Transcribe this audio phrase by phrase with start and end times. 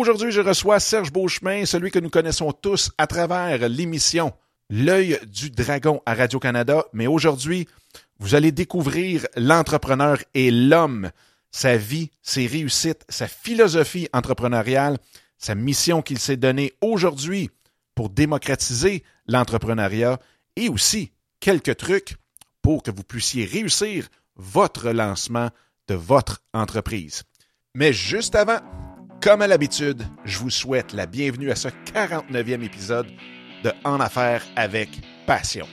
[0.00, 4.32] Aujourd'hui, je reçois Serge Beauchemin, celui que nous connaissons tous à travers l'émission
[4.70, 6.86] L'œil du dragon à Radio-Canada.
[6.94, 7.68] Mais aujourd'hui,
[8.18, 11.10] vous allez découvrir l'entrepreneur et l'homme,
[11.50, 14.96] sa vie, ses réussites, sa philosophie entrepreneuriale,
[15.36, 17.50] sa mission qu'il s'est donnée aujourd'hui
[17.94, 20.18] pour démocratiser l'entrepreneuriat
[20.56, 22.16] et aussi quelques trucs
[22.62, 25.50] pour que vous puissiez réussir votre lancement
[25.88, 27.24] de votre entreprise.
[27.74, 28.60] Mais juste avant,
[29.20, 33.06] comme à l'habitude, je vous souhaite la bienvenue à ce 49e épisode
[33.62, 34.88] de En affaires avec
[35.26, 35.66] passion.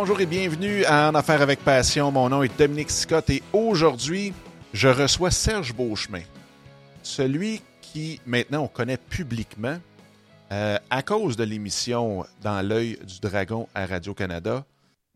[0.00, 2.10] Bonjour et bienvenue à En Affaires avec Passion.
[2.10, 4.32] Mon nom est Dominique Scott et aujourd'hui,
[4.72, 6.22] je reçois Serge Beauchemin.
[7.02, 9.76] Celui qui, maintenant, on connaît publiquement
[10.52, 14.64] euh, à cause de l'émission Dans l'œil du dragon à Radio-Canada.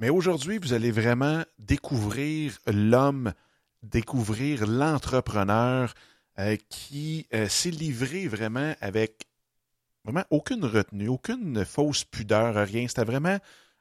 [0.01, 3.33] Mais aujourd'hui, vous allez vraiment découvrir l'homme,
[3.83, 5.95] découvrir l'entrepreneur
[6.39, 9.29] euh, qui euh, s'est livré vraiment avec
[10.05, 12.87] vraiment aucune retenue, aucune fausse pudeur, rien.
[12.87, 13.39] C'était vraiment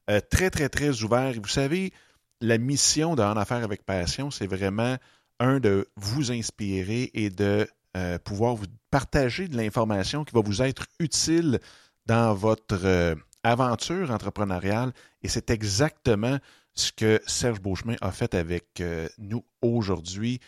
[0.10, 1.34] euh, très, très, très ouvert.
[1.42, 1.94] Vous savez,
[2.42, 4.98] la mission d'En Affaires avec Passion, c'est vraiment,
[5.40, 10.62] un, de vous inspirer et de euh, pouvoir vous partager de l'information qui va vous
[10.62, 11.60] être utile
[12.06, 14.94] dans votre euh, aventure entrepreneuriale.
[15.22, 16.38] Et c'est exactement
[16.76, 18.82] ce que Serge Beauchemin a fait avec
[19.20, 20.40] nous aujourd'hui.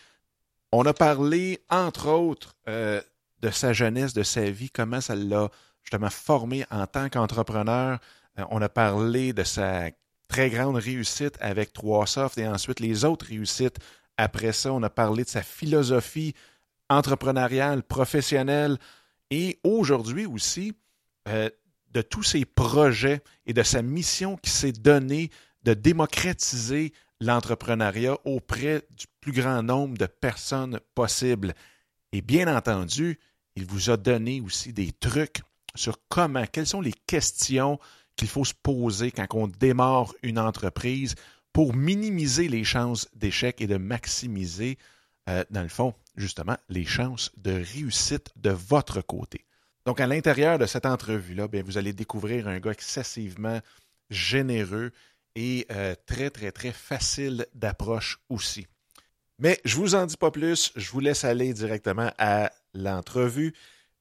[0.72, 5.48] On a parlé, entre autres, de sa jeunesse, de sa vie, comment ça l'a
[5.84, 8.00] justement formé en tant qu'entrepreneur,
[8.50, 9.90] on a parlé de sa
[10.28, 13.78] très grande réussite avec 3Soft et ensuite les autres réussites.
[14.16, 16.34] Après ça, on a parlé de sa philosophie
[16.88, 18.78] entrepreneuriale, professionnelle
[19.30, 20.72] et aujourd'hui aussi
[21.28, 21.50] euh,
[21.92, 25.30] de tous ses projets et de sa mission qui s'est donnée
[25.64, 31.54] de démocratiser l'entrepreneuriat auprès du plus grand nombre de personnes possible.
[32.12, 33.18] Et bien entendu,
[33.56, 35.42] il vous a donné aussi des trucs
[35.74, 37.78] sur comment, quelles sont les questions
[38.16, 41.14] qu'il faut se poser quand on démarre une entreprise
[41.52, 44.78] pour minimiser les chances d'échec et de maximiser,
[45.28, 49.44] euh, dans le fond, justement, les chances de réussite de votre côté.
[49.86, 53.60] Donc, à l'intérieur de cette entrevue-là, vous allez découvrir un gars excessivement
[54.10, 54.90] généreux
[55.34, 58.66] et euh, très, très, très facile d'approche aussi.
[59.38, 63.54] Mais je ne vous en dis pas plus, je vous laisse aller directement à l'entrevue.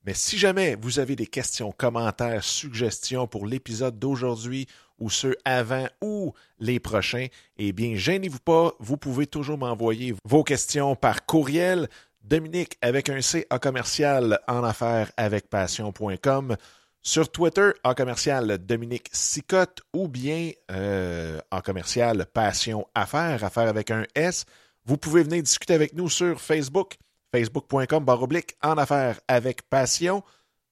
[0.05, 4.67] Mais si jamais vous avez des questions, commentaires, suggestions pour l'épisode d'aujourd'hui
[4.99, 7.27] ou ceux avant ou les prochains,
[7.57, 11.89] eh bien, gênez-vous pas, vous pouvez toujours m'envoyer vos questions par courriel.
[12.21, 16.55] Dominique avec un C à commercial en affaires avec passion.com
[17.03, 23.91] sur Twitter en commercial Dominique Sicotte ou bien euh, en commercial Passion Affaires, affaires avec
[23.91, 24.45] un S.
[24.85, 26.95] Vous pouvez venir discuter avec nous sur Facebook
[27.35, 30.23] facebook.com baroblique en affaires avec passion.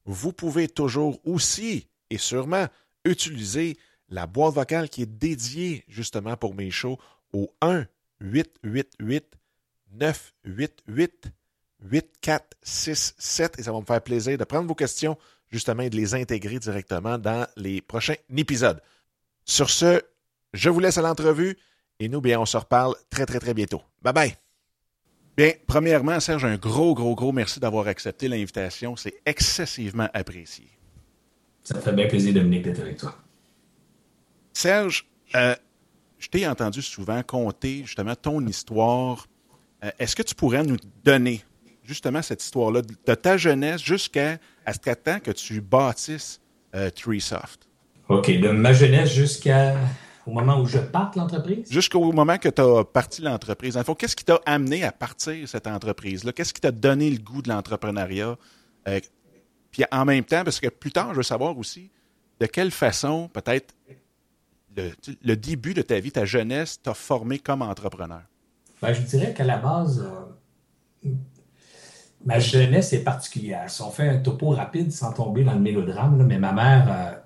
[0.06, 2.68] Vous pouvez toujours aussi et sûrement
[3.04, 6.98] utiliser la boîte vocale qui est dédiée justement pour mes shows
[7.34, 7.86] au 1
[8.22, 9.26] 888
[9.92, 11.32] 988
[11.82, 15.18] 8467 et ça va me faire plaisir de prendre vos questions
[15.52, 18.82] justement et de les intégrer directement dans les prochains épisodes.
[19.44, 20.02] Sur ce,
[20.54, 21.58] je vous laisse à l'entrevue
[22.00, 23.82] et nous, bien, on se reparle très, très, très bientôt.
[24.02, 24.43] Bye bye!
[25.36, 28.96] Bien, premièrement, Serge, un gros, gros, gros merci d'avoir accepté l'invitation.
[28.96, 30.68] C'est excessivement apprécié.
[31.64, 33.16] Ça me fait bien plaisir, Dominique, d'être avec toi.
[34.54, 35.56] Serge, euh,
[36.20, 39.28] je t'ai entendu souvent conter justement ton histoire.
[39.84, 41.44] Euh, est-ce que tu pourrais nous donner
[41.84, 46.40] justement cette histoire-là de ta jeunesse jusqu'à ce temps que tu bâtisses
[46.76, 47.68] euh, Treesoft?
[48.10, 49.76] OK, de ma jeunesse jusqu'à
[50.26, 51.72] au moment où je parte l'entreprise?
[51.72, 53.78] Jusqu'au moment que tu as parti l'entreprise.
[53.78, 56.32] En qu'est-ce qui t'a amené à partir cette entreprise-là?
[56.32, 58.38] Qu'est-ce qui t'a donné le goût de l'entrepreneuriat?
[58.88, 59.00] Euh,
[59.72, 61.90] puis en même temps, parce que plus tard, je veux savoir aussi
[62.40, 63.74] de quelle façon, peut-être,
[64.76, 68.24] le, début de ta vie, ta jeunesse, t'a formé comme entrepreneur?
[68.82, 70.04] Ben, je dirais qu'à la base,
[71.06, 71.10] euh,
[72.26, 73.70] ma jeunesse est particulière.
[73.70, 76.88] Si on fait un topo rapide sans tomber dans le mélodrame, mais ma mère.
[76.90, 77.23] Euh,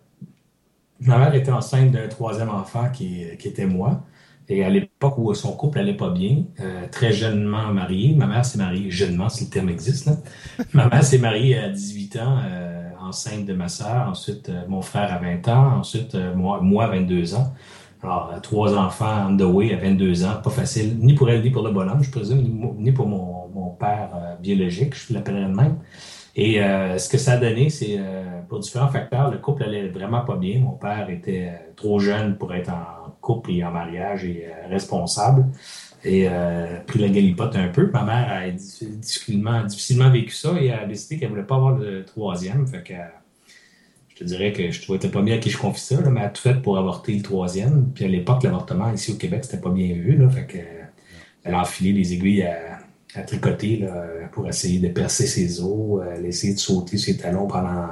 [1.02, 4.04] Ma mère était enceinte d'un troisième enfant qui, était moi.
[4.50, 8.46] Et à l'époque où son couple allait pas bien, euh, très jeunement mariée, ma mère
[8.46, 10.06] s'est mariée jeunement, si le terme existe.
[10.06, 10.14] Là.
[10.74, 14.08] ma mère s'est mariée à 18 ans, euh, enceinte de ma sœur.
[14.10, 15.78] Ensuite, euh, mon frère à 20 ans.
[15.80, 17.54] Ensuite, moi, moi à 22 ans.
[18.02, 21.50] Alors, trois enfants on the way à 22 ans, pas facile, ni pour elle, ni
[21.50, 22.42] pour le bonhomme, je présume,
[22.78, 25.78] ni pour mon, mon père biologique, je l'appellerais de même.
[26.40, 28.00] Et ce que ça a donné, c'est
[28.48, 30.60] pour différents facteurs, le couple allait vraiment pas bien.
[30.60, 35.46] Mon père était trop jeune pour être en couple et en mariage et euh, responsable.
[36.04, 37.90] Et euh, pris la galipote un peu.
[37.92, 42.66] Ma mère a difficilement, vécu ça et a décidé qu'elle voulait pas avoir le troisième.
[42.68, 42.94] Fait que
[44.10, 46.28] je te dirais que je ne pas bien à qui je confie ça, mais elle
[46.28, 47.92] a tout fait pour avorter le troisième.
[47.94, 50.18] Puis à l'époque, l'avortement ici au Québec, c'était pas bien vu.
[50.30, 50.66] Fait
[51.44, 52.77] elle a enfilé les aiguilles à,
[53.26, 53.88] tricoter
[54.32, 56.02] pour essayer de percer ses os.
[56.16, 57.88] Elle a essayé de sauter ses talons pendant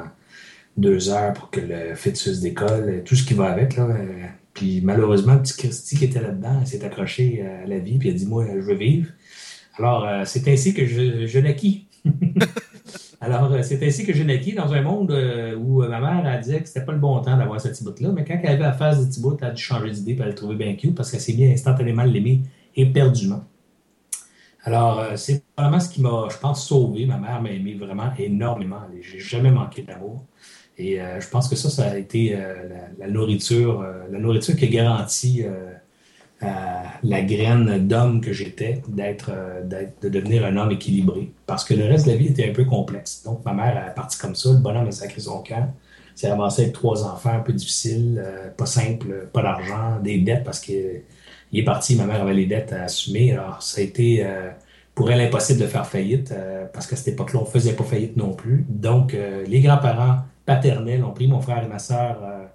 [0.78, 3.04] deux heures pour que le fœtus décolle.
[3.06, 3.76] Tout ce qui va avec.
[3.78, 3.88] Là,
[4.54, 8.26] puis malheureusement, petit Christy qui était là-dedans, s'est accroché à la vie, puis a dit
[8.26, 9.10] Moi, je veux vivre.
[9.78, 11.88] Alors, euh, c'est ainsi que je, je naquis.
[13.22, 16.38] Alors, euh, c'est ainsi que je naquis dans un monde euh, où ma mère a
[16.38, 18.64] dit que c'était pas le bon temps d'avoir ce petit bout-là, mais quand elle avait
[18.64, 20.74] la phase de petit bout, elle a dû changer d'idée, puis elle le trouvait bien
[20.76, 22.42] cute parce qu'elle s'est bien instantanément l'aimer
[22.76, 23.44] éperdument.
[24.66, 27.06] Alors, c'est vraiment ce qui m'a, je pense, sauvé.
[27.06, 28.82] Ma mère m'a aimé vraiment énormément.
[29.00, 30.26] J'ai jamais manqué d'amour.
[30.78, 32.54] Et euh, je pense que ça, ça a été euh,
[33.00, 35.44] la, nourriture, euh, la nourriture qui a garanti
[36.42, 39.32] la graine d'homme que j'étais, d'être,
[39.66, 41.32] de devenir un homme équilibré.
[41.46, 43.24] Parce que le reste de la vie était un peu complexe.
[43.24, 45.74] Donc, ma mère est partie comme ça, le bonhomme a sacré son camp.
[46.14, 48.24] C'est avancé avec trois enfants, un peu difficile,
[48.58, 50.60] pas simple, pas d'argent, des dettes parce
[51.56, 53.32] qu'il est parti, ma mère avait les dettes à assumer.
[53.34, 54.26] Alors, ça a été
[54.94, 56.34] pour elle impossible de faire faillite
[56.74, 58.66] parce qu'à cette époque-là, on ne faisait pas faillite non plus.
[58.68, 59.16] Donc,
[59.48, 62.46] les grands-parents paternels ont pris mon frère et ma euh,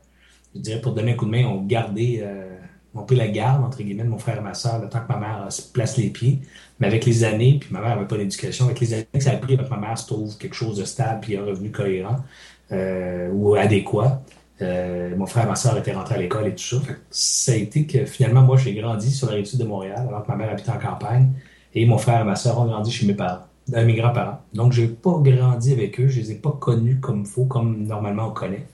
[0.54, 2.56] je dirais pour donner un coup de main, ont gardé, euh,
[2.94, 5.12] ont pris la garde, entre guillemets, de mon frère et ma sœur, le temps que
[5.12, 6.40] ma mère euh, se place les pieds.
[6.78, 9.32] Mais avec les années, puis ma mère n'avait pas d'éducation, avec les années que ça
[9.32, 12.16] a pris, ma mère se trouve quelque chose de stable, puis un revenu cohérent
[13.32, 14.22] ou adéquat.
[14.60, 16.76] Mon frère et ma soeur étaient rentrés à l'école et tout ça.
[17.10, 20.28] ça a été que finalement, moi, j'ai grandi sur la rive de Montréal, alors que
[20.28, 21.30] ma mère habitait en campagne,
[21.74, 24.40] et mon frère et ma soeur ont grandi chez mes parents à mes grands-parents.
[24.54, 27.26] Donc, je n'ai pas grandi avec eux, je ne les ai pas connus comme il
[27.26, 28.66] faut, comme normalement on connaît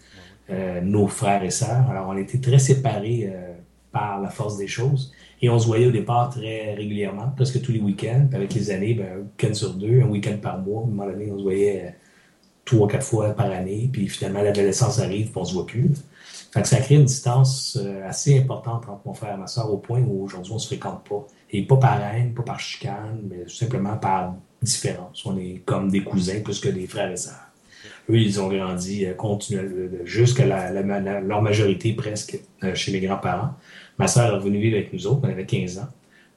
[0.51, 1.89] euh, nos frères et sœurs.
[1.91, 3.53] Alors, on était très séparés euh,
[3.93, 5.13] par la force des choses.
[5.43, 8.29] Et on se voyait au départ très régulièrement, presque tous les week-ends.
[8.33, 10.83] Avec les années, ben, un week-end sur deux, un week-end par mois.
[10.83, 11.91] À un moment donné, on se voyait euh,
[12.67, 13.89] trois, quatre fois par année.
[13.91, 15.91] Puis finalement, l'adolescence arrive, puis on se voit plus.
[16.53, 19.79] Fait que ça crée une distance assez importante entre mon frère et ma soeur au
[19.79, 21.27] point où aujourd'hui, on ne se fréquente pas.
[21.51, 25.25] Et pas par haine, pas par chicane, mais simplement par différence.
[25.27, 27.47] On est comme des cousins plus que des frères et sœurs.
[28.11, 33.55] Eux, ils ont grandi euh, continuellement, jusqu'à leur majorité presque euh, chez mes grands-parents.
[33.99, 35.89] Ma sœur est revenue vivre avec nous autres, elle avait 15 ans.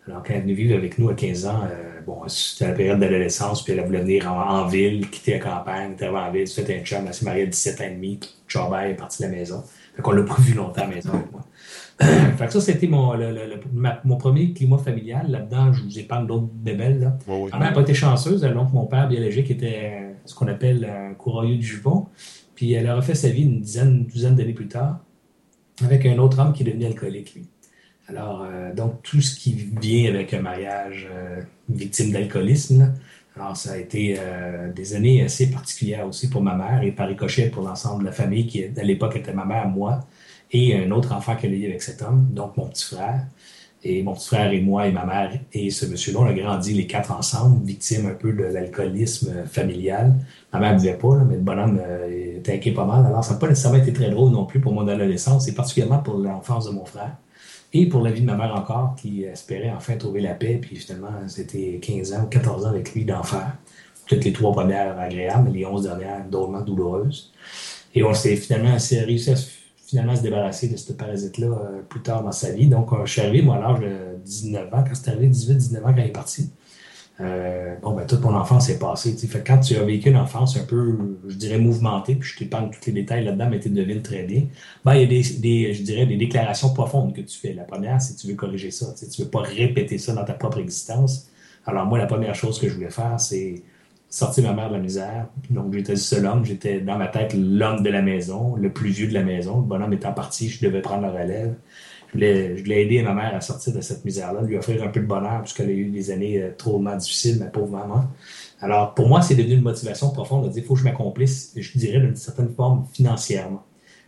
[0.08, 2.74] Alors, quand elle est venue vivre avec nous à 15 ans, euh, bon, c'était la
[2.74, 6.62] période d'adolescence, puis elle voulu venir en, ville, quitter la campagne, elle en ville, se
[6.62, 9.28] fait un chum, elle s'est mariée à 17 ans et demi, Charbel est parti de
[9.28, 9.64] la maison.
[9.96, 11.46] Fait qu'on l'a pas vu longtemps à la maison avec moi.
[12.38, 13.14] fait que ça, c'était mon,
[14.06, 15.30] mon premier climat familial.
[15.30, 17.00] Là-dedans, je vous épargne d'autres bébelles.
[17.00, 17.18] Là.
[17.28, 18.42] Ouais, n'a pas été chanceuse.
[18.42, 22.08] Donc, mon père biologique était ce qu'on appelle un courroyeux du jupon.
[22.56, 25.00] Puis elle a refait sa vie une dizaine, une douzaine d'années plus tard
[25.84, 27.48] avec un autre homme qui est devenu alcoolique, lui.
[28.10, 32.94] Alors, euh, donc, tout ce qui vient avec un mariage euh, victime d'alcoolisme,
[33.36, 37.08] alors ça a été euh, des années assez particulières aussi pour ma mère et par
[37.08, 40.00] ricochet pour l'ensemble de la famille qui, à l'époque, était ma mère, moi,
[40.52, 43.26] et un autre enfant qu'elle a eu avec cet homme, donc mon petit frère.
[43.82, 46.74] Et mon petit frère et moi et ma mère et ce monsieur-là, on a grandi
[46.74, 50.16] les quatre ensemble, victimes un peu de l'alcoolisme familial.
[50.52, 53.06] Ma mère ne buvait pas, mais le bonhomme était inquiet pas mal.
[53.06, 56.00] Alors, ça n'a pas nécessairement été très drôle non plus pour mon adolescence, et particulièrement
[56.00, 57.16] pour l'enfance de mon frère.
[57.74, 60.58] Et pour la vie de ma mère encore, qui espérait enfin trouver la paix.
[60.62, 63.54] Puis finalement, c'était 15 ans ou 14 ans avec lui d'enfer.
[64.08, 67.32] Toutes les trois premières agréables, mais les 11 dernières drôlement douloureuses.
[67.94, 69.36] Et on s'est finalement assez réussi à
[69.90, 72.68] finalement se débarrasser de ce parasite-là euh, plus tard dans sa vie.
[72.68, 75.78] Donc, euh, je suis arrivé, moi, à l'âge de 19 ans, quand c'est arrivé, 18-19
[75.80, 76.50] ans, quand il est parti.
[77.22, 79.12] Euh, bon, ben, toute mon enfance est passée.
[79.14, 82.70] Fait quand tu as vécu une enfance un peu, je dirais, mouvementée, puis je t'épargne
[82.70, 84.44] tous les détails là-dedans, mais tu devines très bien,
[84.86, 87.54] ben, il y a des, je dirais, des déclarations profondes que tu fais.
[87.54, 88.94] La première, c'est que tu veux corriger ça.
[88.98, 91.30] Tu ne veux pas répéter ça dans ta propre existence.
[91.66, 93.64] Alors, moi, la première chose que je voulais faire, c'est
[94.10, 95.28] sortir ma mère de la misère.
[95.50, 96.46] Donc, j'étais seul homme.
[96.46, 99.58] J'étais dans ma tête l'homme de la maison, le plus vieux de la maison.
[99.58, 101.54] Le bonhomme étant parti, je devais prendre la relève.
[102.10, 104.88] Je voulais, je voulais aider ma mère à sortir de cette misère-là, lui offrir un
[104.88, 108.06] peu de bonheur, puisqu'elle a eu des années euh, trop difficiles, ma pauvre maman.
[108.62, 111.54] Alors, pour moi, c'est devenu une motivation profonde de dire, il faut que je m'accomplisse,
[111.56, 113.64] je dirais, d'une certaine forme financièrement.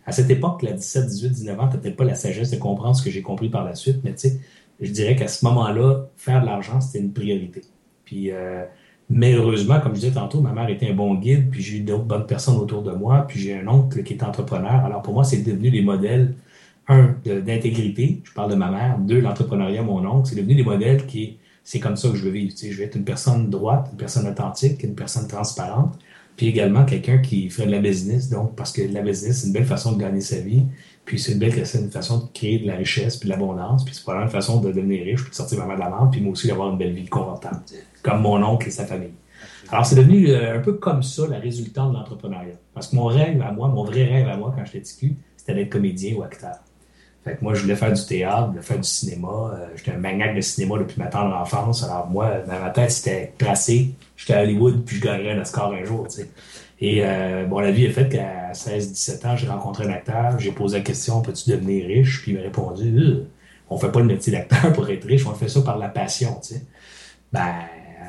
[0.06, 2.96] À cette époque, à 17, 18, 19 ans, tu peut-être pas la sagesse de comprendre
[2.96, 4.40] ce que j'ai compris par la suite, mais tu sais,
[4.80, 7.62] je dirais qu'à ce moment-là, faire de l'argent, c'était une priorité.
[8.04, 8.66] Puis, euh,
[9.10, 11.82] mais heureusement, comme je disais tantôt, ma mère était un bon guide, puis j'ai eu
[11.82, 14.86] d'autres bonnes personnes autour de moi, puis j'ai un oncle qui est entrepreneur.
[14.86, 16.34] Alors pour moi, c'est devenu des modèles,
[16.92, 21.06] un, d'intégrité, je parle de ma mère, deux, l'entrepreneuriat, mon oncle, c'est devenu des modèles
[21.06, 22.52] qui, c'est comme ça que je veux vivre.
[22.52, 25.98] Tu sais, je veux être une personne droite, une personne authentique, une personne transparente,
[26.38, 29.54] puis également quelqu'un qui ferait de la business, donc parce que la business, c'est une
[29.54, 30.64] belle façon de gagner sa vie,
[31.06, 33.94] puis c'est une belle une façon de créer de la richesse, puis de l'abondance, puis
[33.94, 36.22] c'est probablement une façon de devenir riche, puis de sortir ma de la merde, puis
[36.22, 37.62] moi aussi d'avoir une belle vie confortable,
[38.02, 39.12] comme mon oncle et sa famille.
[39.72, 42.56] Alors, c'est devenu euh, un peu comme ça la résultante de l'entrepreneuriat.
[42.74, 45.54] Parce que mon rêve à moi, mon vrai rêve à moi quand j'étais TQ, c'était
[45.54, 46.56] d'être comédien ou acteur.
[47.24, 49.28] Fait que moi, je voulais faire du théâtre, je voulais faire du cinéma.
[49.54, 51.84] Euh, j'étais un maniaque de cinéma depuis ma tendre enfance.
[51.84, 53.94] Alors, moi, dans ma tête, c'était tracé.
[54.18, 56.30] J'étais à Hollywood, puis je gagnerais un Oscar un jour, tu sais.
[56.80, 60.52] Et euh, bon, la vie est faite qu'à 16-17 ans, j'ai rencontré un acteur, j'ai
[60.52, 62.24] posé la question peux-tu devenir riche?
[62.24, 63.28] Puis il m'a répondu euh,
[63.70, 66.40] on fait pas le métier d'acteur pour être riche, on fait ça par la passion.
[66.42, 66.66] Tu sais.
[67.32, 67.54] Ben,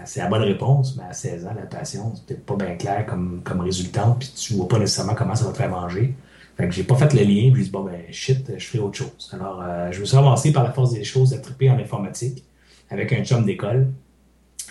[0.04, 3.42] c'est la bonne réponse, mais à 16 ans, la passion, peut-être pas bien clair comme,
[3.44, 6.14] comme résultante, puis tu vois pas nécessairement comment ça va te faire manger.
[6.56, 8.78] Fait que j'ai pas fait le lien, puis je dit bon, ben shit, je ferai
[8.78, 9.30] autre chose.
[9.32, 12.44] Alors, euh, je me suis avancé par la force des choses à triper en informatique
[12.90, 13.88] avec un chum d'école.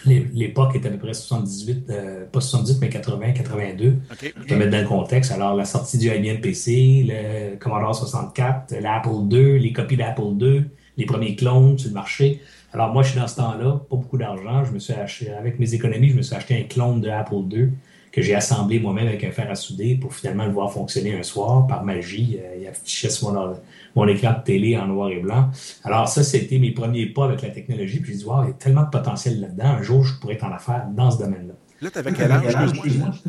[0.06, 3.98] L'époque était à peu près 78, euh, pas 78, mais 80, 82.
[4.12, 5.32] Okay, Je te mettre dans le contexte.
[5.32, 10.66] Alors, la sortie du IBM PC, le Commodore 64, l'Apple II, les copies d'Apple II,
[10.98, 12.42] les premiers clones sur le marché.
[12.74, 14.64] Alors, moi, je suis dans ce temps-là, pas beaucoup d'argent.
[14.64, 17.44] Je me suis acheté, avec mes économies, je me suis acheté un clone de Apple
[17.52, 17.70] II
[18.12, 21.24] que j'ai assemblé moi-même avec un fer à souder pour finalement le voir fonctionner un
[21.24, 22.38] soir par magie.
[22.42, 23.56] Euh, il affichait sur mon,
[23.96, 25.50] mon écran de télé en noir et blanc.
[25.84, 28.00] Alors ça, c'était mes premiers pas avec la technologie.
[28.00, 29.66] Puis je dis, wow, il y a tellement de potentiel là-dedans.
[29.66, 31.54] Un jour, je pourrais en affaire dans ce domaine-là.
[31.82, 32.54] Là, tu avais quel âge?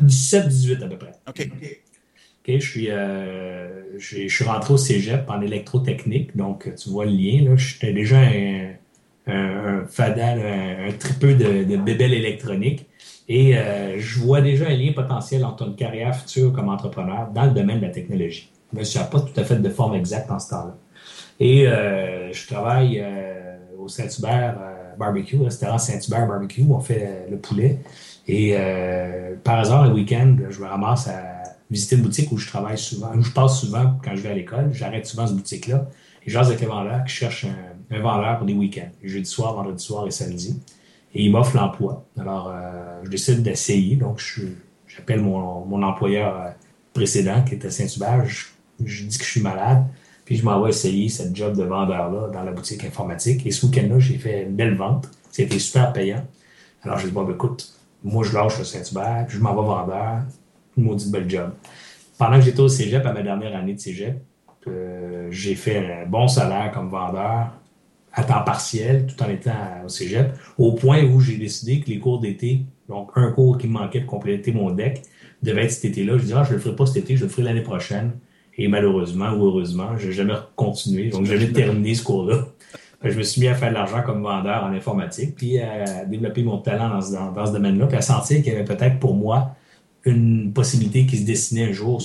[0.05, 1.11] 17-18 à peu près.
[1.27, 1.49] OK.
[2.45, 6.35] OK, je suis, euh, je, suis rentré au cégep en électrotechnique.
[6.35, 7.49] Donc, tu vois le lien.
[7.49, 7.55] Là.
[7.55, 8.73] J'étais déjà un,
[9.27, 12.85] un, fadal, un, tripeux de, de bébelles électroniques.
[13.29, 17.45] Et euh, je vois déjà un lien potentiel entre une carrière future comme entrepreneur dans
[17.45, 18.51] le domaine de la technologie.
[18.73, 20.75] Mais je n'ai pas tout à fait de forme exacte en ce temps-là.
[21.39, 24.57] Et euh, je travaille euh, au Saint-Hubert
[24.97, 27.79] Barbecue, restaurant Saint-Hubert Barbecue, où on fait le poulet.
[28.27, 28.55] Et
[29.43, 33.13] par hasard, le week-end, je me ramasse à visiter une boutique où je travaille souvent,
[33.15, 34.69] où je passe souvent quand je vais à l'école.
[34.71, 35.87] J'arrête souvent cette boutique-là.
[36.25, 39.55] Et j'ose avec le vendeur qui cherche un, un vendeur pour des week-ends, jeudi soir,
[39.55, 40.61] vendredi soir et samedi
[41.13, 42.05] et il m'offre l'emploi.
[42.19, 43.95] Alors, euh, je décide d'essayer.
[43.95, 44.21] Donc,
[44.87, 46.49] j'appelle mon, mon, employeur euh,
[46.93, 48.25] précédent qui était Saint-Hubert.
[48.25, 48.45] Je,
[48.79, 49.85] dis que je suis malade.
[50.25, 53.45] Puis, je m'envoie essayer cette job de vendeur-là dans la boutique informatique.
[53.45, 55.09] Et ce week-end-là, j'ai fait une belle vente.
[55.31, 56.25] C'était super payant.
[56.81, 60.21] Alors, j'ai dit, bon, ben, écoute, moi, je lâche le Saint-Hubert, je m'en vais vendeur.
[60.75, 61.51] Une maudite belle job.
[62.17, 64.17] Pendant que j'étais au cégep, à ma dernière année de cégep,
[64.67, 67.51] euh, j'ai fait un bon salaire comme vendeur
[68.13, 69.51] à temps partiel tout en étant
[69.85, 73.67] au cégep, au point où j'ai décidé que les cours d'été, donc un cours qui
[73.67, 75.01] me manquait de compléter mon deck,
[75.41, 76.17] devait être cet été-là.
[76.17, 78.11] Je dis, ah, je ne le ferai pas cet été, je le ferai l'année prochaine.
[78.57, 82.47] Et malheureusement ou heureusement, je n'ai jamais continué, donc j'ai jamais terminé ce cours-là.
[83.03, 86.43] Je me suis mis à faire de l'argent comme vendeur en informatique, puis à développer
[86.43, 89.15] mon talent dans ce, dans, ce domaine-là, puis à sentir qu'il y avait peut-être pour
[89.15, 89.55] moi
[90.05, 92.01] une possibilité qui se dessinait un jour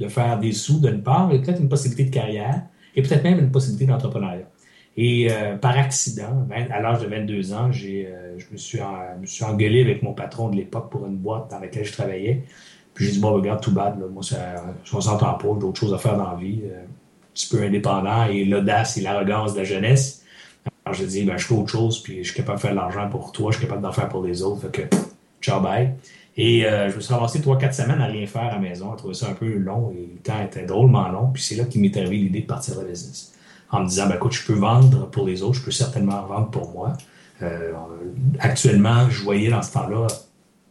[0.00, 2.62] de faire des sous d'une part, et peut-être une possibilité de carrière,
[2.94, 4.48] et peut-être même une possibilité d'entrepreneuriat.
[4.96, 8.78] Et euh, par accident, à l'âge de 22 ans, j'ai, euh, je me suis,
[9.20, 12.44] me suis engueulé avec mon patron de l'époque pour une boîte dans laquelle je travaillais.
[12.94, 14.36] Puis j'ai dit, bon, regarde, tout bad, là, moi, ça,
[14.84, 17.48] je ne s'entend pas, j'ai d'autres choses à faire dans la vie, euh, un petit
[17.48, 20.22] peu indépendant, et l'audace et l'arrogance de la jeunesse.
[20.84, 22.76] Alors j'ai dit, ben, je fais autre chose, puis je suis capable de faire de
[22.76, 24.96] l'argent pour toi, je suis capable d'en faire pour les autres, fait que,
[25.42, 25.94] ciao, bye.
[26.36, 29.14] Et je me suis avancé 3-4 semaines à rien faire à la maison, à trouver
[29.14, 31.96] ça un peu long, et le temps était drôlement long, puis c'est là qu'il m'est
[31.96, 33.33] arrivé l'idée de partir le business
[33.74, 36.50] en me disant, ben, écoute, je peux vendre pour les autres, je peux certainement vendre
[36.50, 36.92] pour moi.
[37.42, 37.72] Euh,
[38.38, 40.06] actuellement, je voyais dans ce temps-là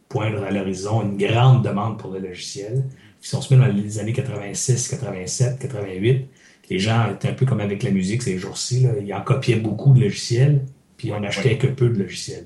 [0.08, 2.84] poindre à l'horizon une grande demande pour le logiciel.
[3.20, 6.28] Puis si on se met dans les années 86, 87, 88,
[6.70, 8.86] les gens étaient un peu comme avec la musique ces jours-ci.
[9.02, 10.64] Ils en copiaient beaucoup de logiciels,
[10.96, 12.44] puis on n'achetait que peu de logiciels.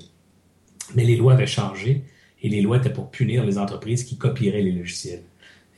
[0.95, 2.03] Mais les lois avaient changé
[2.41, 5.23] et les lois étaient pour punir les entreprises qui copieraient les logiciels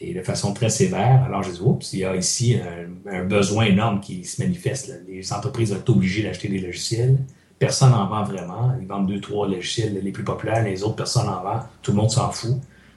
[0.01, 1.24] et de façon très sévère.
[1.25, 2.58] Alors, je dis, oups, il y a ici
[3.05, 5.00] un, besoin énorme qui se manifeste.
[5.08, 7.17] Les entreprises sont obligées d'acheter des logiciels.
[7.60, 8.74] Personne n'en vend vraiment.
[8.81, 11.60] Ils vendent deux, trois logiciels les plus populaires, les autres, personne n'en vend.
[11.84, 12.55] Tout le monde s'en fout.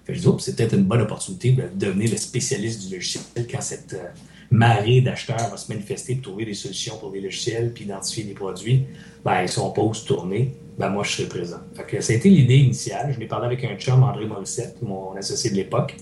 [0.09, 3.61] je dis, oups, c'est peut-être une bonne opportunité de devenir le spécialiste du logiciel quand
[3.61, 4.09] cette euh,
[4.51, 8.35] marée d'acheteurs va se manifester pour trouver des solutions pour des logiciels puis identifier des
[8.35, 8.87] produits.
[9.25, 10.55] Ben, ils sont pas où se tourner.
[10.79, 11.61] Ben, moi, je serai présent.
[11.75, 13.13] Fait ça a été l'idée initiale.
[13.15, 15.97] Je l'ai parlé avec un chum, André Morissette, mon associé de l'époque.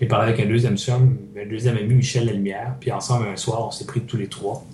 [0.00, 3.66] J'ai parlé avec un deuxième chum, un deuxième ami, Michel Lumière, puis ensemble, un soir,
[3.66, 4.64] on s'est pris tous les trois.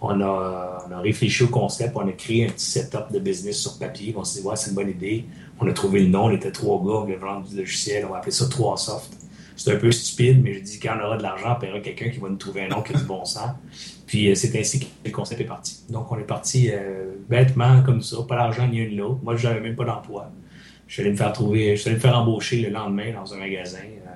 [0.00, 4.14] On a, réfléchi au concept, on a créé un petit setup de business sur papier.
[4.16, 5.24] On s'est dit, ouais, c'est une bonne idée.
[5.60, 8.12] On a trouvé le nom, on était trois gars, on voulait vendre du logiciel, on
[8.12, 9.12] va appeler ça 3 Soft.
[9.56, 12.10] C'est un peu stupide, mais je dis, quand on aura de l'argent, on paiera quelqu'un
[12.10, 13.50] qui va nous trouver un nom qui a du bon sens.
[14.06, 15.80] Puis euh, c'est ainsi que le concept est parti.
[15.90, 19.18] Donc on est parti euh, bêtement comme ça, pas d'argent ni un ni l'autre.
[19.24, 20.30] Moi, je n'avais même pas d'emploi.
[20.86, 23.34] Je suis allé me faire trouver, je suis allé me faire embaucher le lendemain dans
[23.34, 24.07] un magasin euh,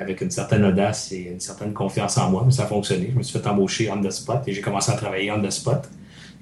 [0.00, 3.10] avec une certaine audace et une certaine confiance en moi, mais ça a fonctionné.
[3.12, 5.50] Je me suis fait embaucher on the spot et j'ai commencé à travailler on the
[5.50, 5.88] spot.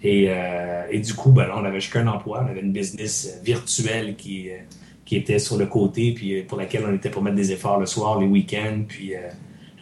[0.02, 0.30] Et,
[0.90, 4.14] et du coup, ben, là, on avait chacun un emploi, on avait une business virtuelle
[4.14, 4.48] qui
[5.08, 7.80] qui était sur le côté, puis euh, pour laquelle on était pour mettre des efforts
[7.80, 9.20] le soir, les week-ends, puis euh,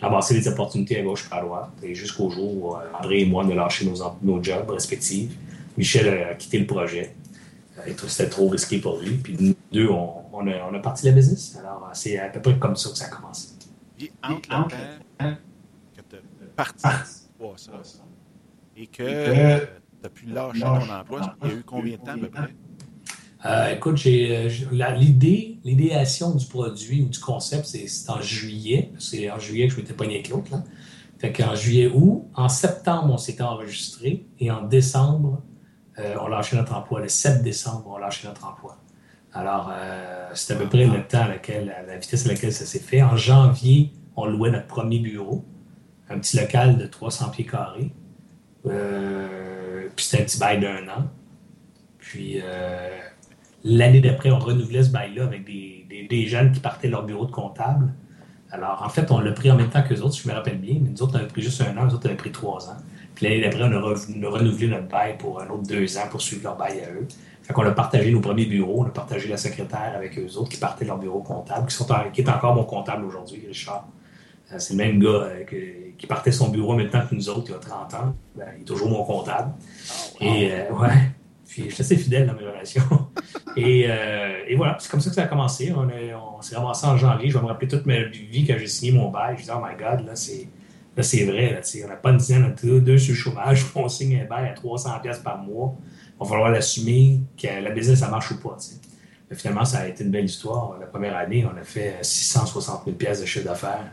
[0.00, 1.71] ramasser des opportunités à gauche et à droite.
[1.83, 5.33] Et jusqu'au jour où euh, André et moi, on a lâché nos, nos jobs respectifs.
[5.76, 7.12] Michel a quitté le projet.
[8.06, 9.14] C'était trop risqué pour lui.
[9.16, 11.59] Puis nous deux, on, on, a, on a parti la business.
[11.59, 13.49] Alors, c'est à peu près comme ça que ça a commencé.
[14.00, 14.68] Et entre le temps
[15.96, 17.04] que tu parti ça
[18.76, 22.12] et que tu as pu lâcher ton emploi, il y a eu combien de temps
[22.12, 22.54] à peu près?
[23.44, 28.92] Euh, écoute, j'ai euh, l'idée, l'idéation du produit ou du concept, c'est en juillet.
[28.98, 30.50] C'est en juillet que je m'étais pogné avec l'autre.
[31.18, 35.42] Fait qu'en juillet août, en septembre, on s'était enregistré et en décembre,
[35.98, 37.00] euh, on lâchait notre emploi.
[37.00, 38.78] Le 7 décembre, on lâchait notre emploi.
[39.33, 39.71] Alors,
[40.35, 43.02] c'est à peu près le temps à laquelle, la vitesse à laquelle ça s'est fait.
[43.02, 45.45] En janvier, on louait notre premier bureau,
[46.09, 47.92] un petit local de 300 pieds carrés.
[48.62, 51.04] puis c'était un petit bail d'un an.
[51.99, 52.40] Puis
[53.68, 57.92] L'année d'après, on renouvelait ce bail-là avec des, jeunes qui partaient leur bureau de comptable.
[58.52, 60.35] Alors, en fait, on l'a pris en même temps que les autres, si je me
[60.35, 62.30] rappelle bien, mais nous autres, on avait pris juste un an, les autres avaient pris
[62.30, 62.76] trois ans.
[63.16, 66.45] Puis l'année d'après, on, a renouvelé notre bail pour un autre deux ans pour suivre
[66.45, 67.09] leur bail à eux.
[67.46, 70.48] Fait qu'on a partagé nos premiers bureaux, on a partagé la secrétaire avec eux autres
[70.48, 73.86] qui partaient leur bureau comptable, qui, sont qui est encore mon comptable aujourd'hui, Richard.
[74.52, 75.44] Euh, c'est le même gars euh,
[75.96, 78.14] qui partait son bureau en même temps que nous autres il y a 30 ans.
[78.34, 79.52] Ben, il est toujours mon comptable.
[80.20, 81.12] Oh, Et euh, ouais,
[81.48, 82.82] puis je suis assez fidèle dans mes relations.
[83.58, 85.72] Euh, et, voilà, c'est comme ça que ça a commencé.
[85.72, 87.30] On, s'est ramassé en janvier.
[87.30, 89.36] Je vais me rappeler toute ma vie quand j'ai signé mon bail.
[89.38, 90.46] Je dis, oh my God, là, c'est,
[90.94, 91.52] là, c'est vrai.
[91.52, 93.64] Là, on n'a pas une dizaine, on a deux sur le chômage.
[93.74, 95.74] On signe un bail à 300$ par mois.
[96.18, 98.56] Va falloir l'assumer que la business, ça marche ou pas.
[99.28, 100.78] Mais finalement, ça a été une belle histoire.
[100.78, 103.90] La première année, on a fait 660 000 pièces de chiffre d'affaires.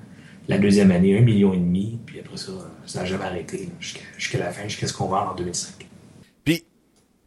[0.47, 1.99] La deuxième année, 1,5 million.
[2.05, 2.51] Puis après ça,
[2.85, 5.87] ça n'a jamais arrêté jusqu'à, la fin, jusqu'à ce qu'on vende en 2005.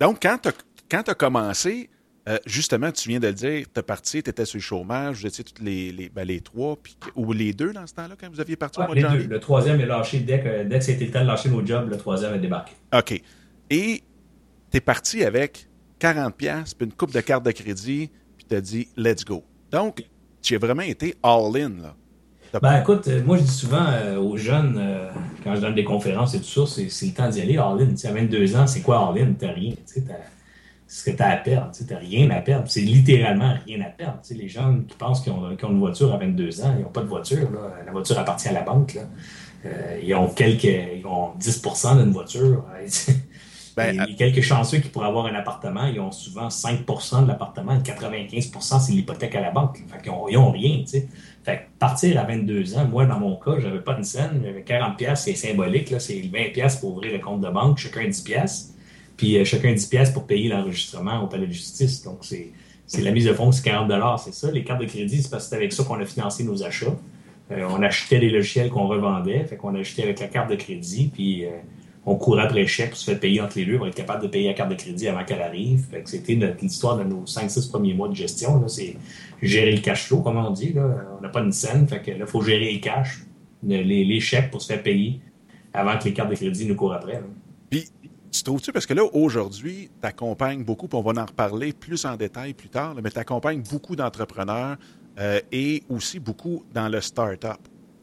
[0.00, 1.88] Donc, quand tu as, commencé,
[2.28, 5.20] euh, justement, tu viens de le dire, tu es parti, tu étais sur le chômage,
[5.20, 8.14] vous étiez tous les, les, ben, les trois, puis, ou les deux dans ce temps-là,
[8.20, 9.26] quand vous aviez parti au mois de janvier?
[9.26, 11.88] Le troisième est lâché dès que, dès que c'était le temps de lâcher nos jobs,
[11.88, 12.72] le troisième est débarqué.
[12.94, 13.22] OK.
[13.70, 14.02] Et
[14.70, 15.68] tu es parti avec
[16.00, 19.44] 40$, puis une coupe de carte de crédit, puis tu as dit «let's go».
[19.70, 20.04] Donc,
[20.42, 21.94] tu as vraiment été all-in, là.
[22.62, 25.10] Ben écoute, euh, moi je dis souvent euh, aux jeunes, euh,
[25.44, 27.58] quand je donne des conférences et tout ça, c'est le temps d'y aller.
[27.58, 29.32] All-in, à 22 ans, c'est quoi all-in?
[29.38, 29.74] T'as rien.
[29.84, 30.04] C'est
[30.86, 31.72] ce que t'as à perdre.
[31.86, 32.64] T'as rien à perdre.
[32.68, 34.20] C'est littéralement rien à perdre.
[34.20, 37.02] T'sais, les gens qui pensent qu'ils ont, une voiture à 22 ans, ils n'ont pas
[37.02, 37.50] de voiture.
[37.50, 37.72] Là.
[37.84, 38.94] La voiture appartient à la banque.
[38.94, 39.02] Là.
[40.02, 40.64] ils ont quelques.
[40.64, 42.64] Ils ont 10% d'une voiture.
[43.76, 47.74] Ben, les quelques chanceux qui pourraient avoir un appartement, ils ont souvent 5% de l'appartement
[47.74, 49.84] et 95% c'est l'hypothèque à la banque.
[49.86, 50.82] Fait qu'ils n'ont rien.
[50.86, 51.06] sais.
[51.44, 54.96] Fait partir à 22 ans, moi, dans mon cas, j'avais pas une scène, j'avais 40
[54.96, 58.22] pièces, c'est symbolique, là, c'est 20 pièces pour ouvrir le compte de banque, chacun 10
[58.22, 58.74] pièces,
[59.16, 62.02] puis euh, chacun 10 pièces pour payer l'enregistrement au palais de justice.
[62.02, 62.52] Donc, c'est,
[62.98, 64.50] la mise de fonds, c'est 40 c'est ça.
[64.50, 66.96] Les cartes de crédit, c'est parce que c'est avec ça qu'on a financé nos achats.
[67.52, 71.10] Euh, on achetait des logiciels qu'on revendait, fait qu'on achetait avec la carte de crédit,
[71.12, 71.50] puis euh,
[72.06, 74.22] on courait après le chèque, on se fait payer entre les deux pour être capable
[74.22, 75.86] de payer la carte de crédit avant qu'elle arrive.
[76.04, 78.66] c'était notre histoire de nos 5-6 premiers mois de gestion.
[78.68, 78.96] C'est
[79.42, 80.72] gérer le cash flow, comme on dit.
[80.76, 83.22] On n'a pas une scène, fait que là, il faut gérer les cash,
[83.64, 85.20] les, chèques pour se faire payer
[85.74, 87.20] avant que les cartes de crédit nous courent après.
[87.68, 87.90] Puis,
[88.30, 92.04] tu trouves-tu, parce que là, aujourd'hui, tu accompagnes beaucoup, puis on va en reparler plus
[92.04, 94.76] en détail plus tard, mais tu accompagnes beaucoup d'entrepreneurs
[95.18, 97.58] euh, et aussi beaucoup dans le start-up,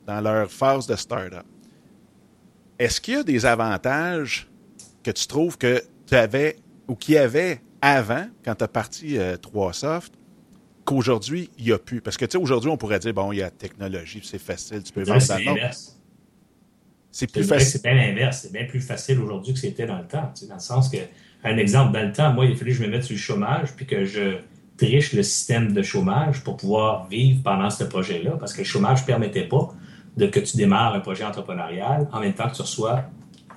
[0.05, 1.45] dans leur phase de start-up.
[2.83, 4.49] Est-ce qu'il y a des avantages
[5.03, 6.57] que tu trouves que tu avais
[6.89, 9.99] ou qu'il y avait avant, quand tu as parti 3Soft, euh,
[10.83, 12.01] qu'aujourd'hui, il n'y a plus?
[12.01, 14.37] Parce que, tu sais, aujourd'hui, on pourrait dire, bon, il y a la technologie, c'est
[14.37, 15.69] facile, tu peux vendre dans
[17.09, 17.67] C'est plus facile.
[17.69, 18.41] C'est bien l'inverse.
[18.41, 20.33] C'est bien plus facile aujourd'hui que c'était dans le temps.
[20.49, 20.97] Dans le sens que,
[21.45, 23.73] un exemple, dans le temps, moi, il fallait que je me mette sur le chômage
[23.77, 24.39] puis que je
[24.75, 29.03] triche le système de chômage pour pouvoir vivre pendant ce projet-là parce que le chômage
[29.03, 29.73] ne permettait pas
[30.17, 33.03] de que tu démarres un projet entrepreneurial en même temps que tu reçois,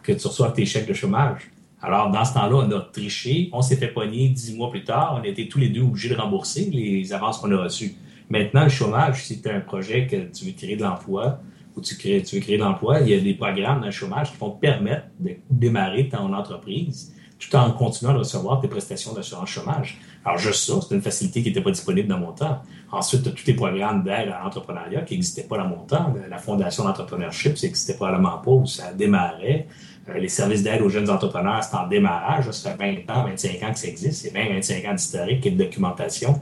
[0.03, 0.13] que
[0.53, 1.51] tes chèques de chômage.
[1.83, 5.19] Alors, dans ce temps-là, on a triché, on s'est fait pogner dix mois plus tard,
[5.21, 7.95] on a été tous les deux obligés de rembourser les avances qu'on a reçues.
[8.31, 11.41] Maintenant, le chômage, si tu as un projet que tu veux créer de l'emploi,
[11.77, 13.93] ou tu, crées, tu veux créer de l'emploi, il y a des programmes dans le
[13.93, 18.69] chômage qui vont te permettre de démarrer ton entreprise tout en continuant de recevoir tes
[18.69, 20.01] prestations d'assurance chômage.
[20.25, 22.61] Alors, juste ça, c'est une facilité qui n'était pas disponible dans mon temps.
[22.91, 26.15] Ensuite, tu as tous les programmes d'aide à l'entrepreneuriat qui n'existaient pas dans mon temps.
[26.29, 29.69] La Fondation d'entrepreneurship, ça n'existait probablement pas où ça démarrait.
[30.09, 32.51] Euh, les services d'aide aux jeunes entrepreneurs, c'est en démarrage.
[32.51, 34.23] Ça fait 20 ans, 25 ans que ça existe.
[34.23, 36.41] C'est 20, 25 ans d'historique et de documentation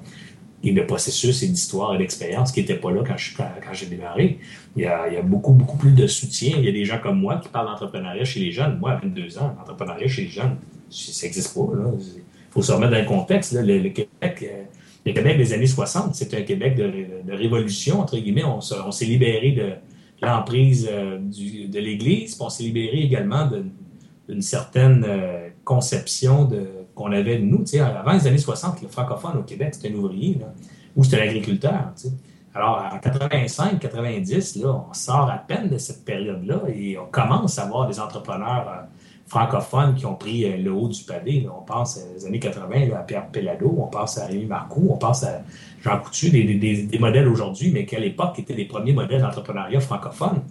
[0.62, 3.16] et de processus et d'histoire et d'expérience qui n'étaient pas là quand,
[3.72, 4.38] j'ai démarré.
[4.76, 6.54] Il y, a, beaucoup, beaucoup plus de soutien.
[6.58, 8.78] Il y a des gens comme moi qui parlent d'entrepreneuriat chez les jeunes.
[8.78, 10.56] Moi, à 22 ans, l'entrepreneuriat chez les jeunes,
[10.94, 11.60] ça n'existe pas.
[11.98, 13.52] Il faut se remettre dans le contexte.
[13.52, 14.08] Le, Québec,
[14.42, 14.62] euh,
[15.04, 18.44] le Québec des années 60, c'est un Québec de, révolution, entre guillemets.
[18.44, 19.72] On, s'est libéré de
[20.24, 23.50] l'emprise euh, de l'Église, on s'est libéré également
[24.28, 26.48] d'une certaine euh, conception
[26.94, 27.64] qu'on avait de nous.
[27.80, 30.38] avant les années 60, le francophone au Québec, c'était un ouvrier
[30.96, 31.92] ou c'était l'agriculteur.
[32.54, 37.58] Alors, en 85, 90, là, on sort à peine de cette période-là et on commence
[37.58, 38.86] à voir des entrepreneurs
[39.34, 41.46] francophones qui ont pris euh, le haut du pavé.
[41.52, 45.24] On pense aux années 80 à Pierre Pellado, on pense à Rémi Marcoux, on pense
[45.24, 45.42] à
[45.82, 50.42] Jean Coutu, des, modèles aujourd'hui, mais qui à l'époque étaient les premiers modèles d'entrepreneuriat francophone.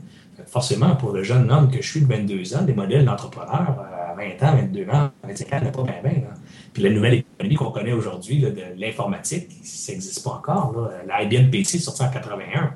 [0.47, 4.11] Forcément, pour le jeune homme que je suis de 22 ans, des modèles d'entrepreneurs euh,
[4.11, 6.23] à 20 ans, 22 ans, 25 ans, il n'y pas bien, bien.
[6.73, 10.89] Puis la nouvelle économie qu'on connaît aujourd'hui de l'informatique, ça n'existe pas encore.
[11.07, 12.73] La PC est sortie en 81.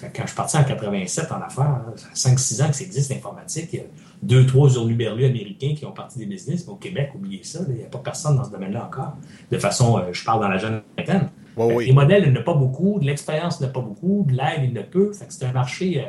[0.00, 3.10] Quand je suis parti en 87 en affaires, ça fait 5-6 ans que ça existe
[3.10, 3.76] l'informatique.
[4.22, 7.74] Deux, trois hurluberlus américains qui ont parti des business, mais au Québec, oubliez ça, il
[7.76, 9.16] n'y a pas personne dans ce domaine-là encore.
[9.50, 11.28] De façon, euh, je parle dans la jeune vingtaine.
[11.56, 13.80] Les modèles, il n'y en a pas beaucoup, de l'expérience, il n'y en a pas
[13.80, 15.10] beaucoup, de l'aide, il n'y en a peu.
[15.12, 16.04] C'est un marché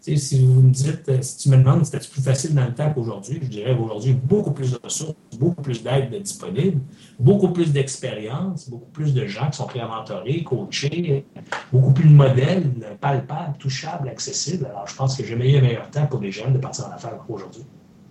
[0.00, 2.92] si vous me dites, euh, si tu me demandes, c'était plus facile dans le temps
[2.92, 6.80] qu'aujourd'hui, je dirais qu'aujourd'hui, beaucoup plus de ressources, beaucoup plus d'aide disponible,
[7.18, 11.24] beaucoup plus d'expérience, beaucoup plus de gens qui sont mentorer, coacher,
[11.72, 14.66] beaucoup plus de modèles palpables, touchables, accessibles.
[14.66, 17.18] Alors, je pense que j'ai meilleur meilleur temps pour les jeunes de partir en affaires
[17.28, 17.64] aujourd'hui.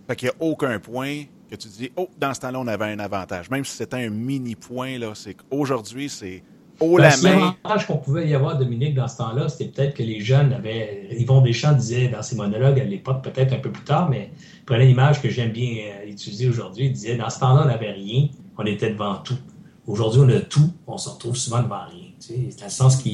[0.08, 2.86] Fait qu'il n'y a aucun point que tu dis, oh, dans ce temps-là, on avait
[2.86, 3.49] un avantage.
[3.49, 6.43] Même si c'était un mini point, là, c'est qu'aujourd'hui, c'est
[6.82, 10.22] Oh, ben, L'avantage qu'on pouvait y avoir, Dominique, dans ce temps-là, c'était peut-être que les
[10.22, 11.10] jeunes avaient.
[11.12, 14.65] Yvon Deschamps disait dans ses monologues à l'époque, peut-être un peu plus tard, mais il
[14.65, 16.86] prenait l'image que j'aime bien euh, utiliser aujourd'hui.
[16.86, 19.38] Il disait dans ce temps-là, on n'avait rien, on était devant tout.
[19.88, 22.10] Aujourd'hui, on a tout, on se retrouve souvent devant rien.
[22.20, 23.10] C'est dans le sens que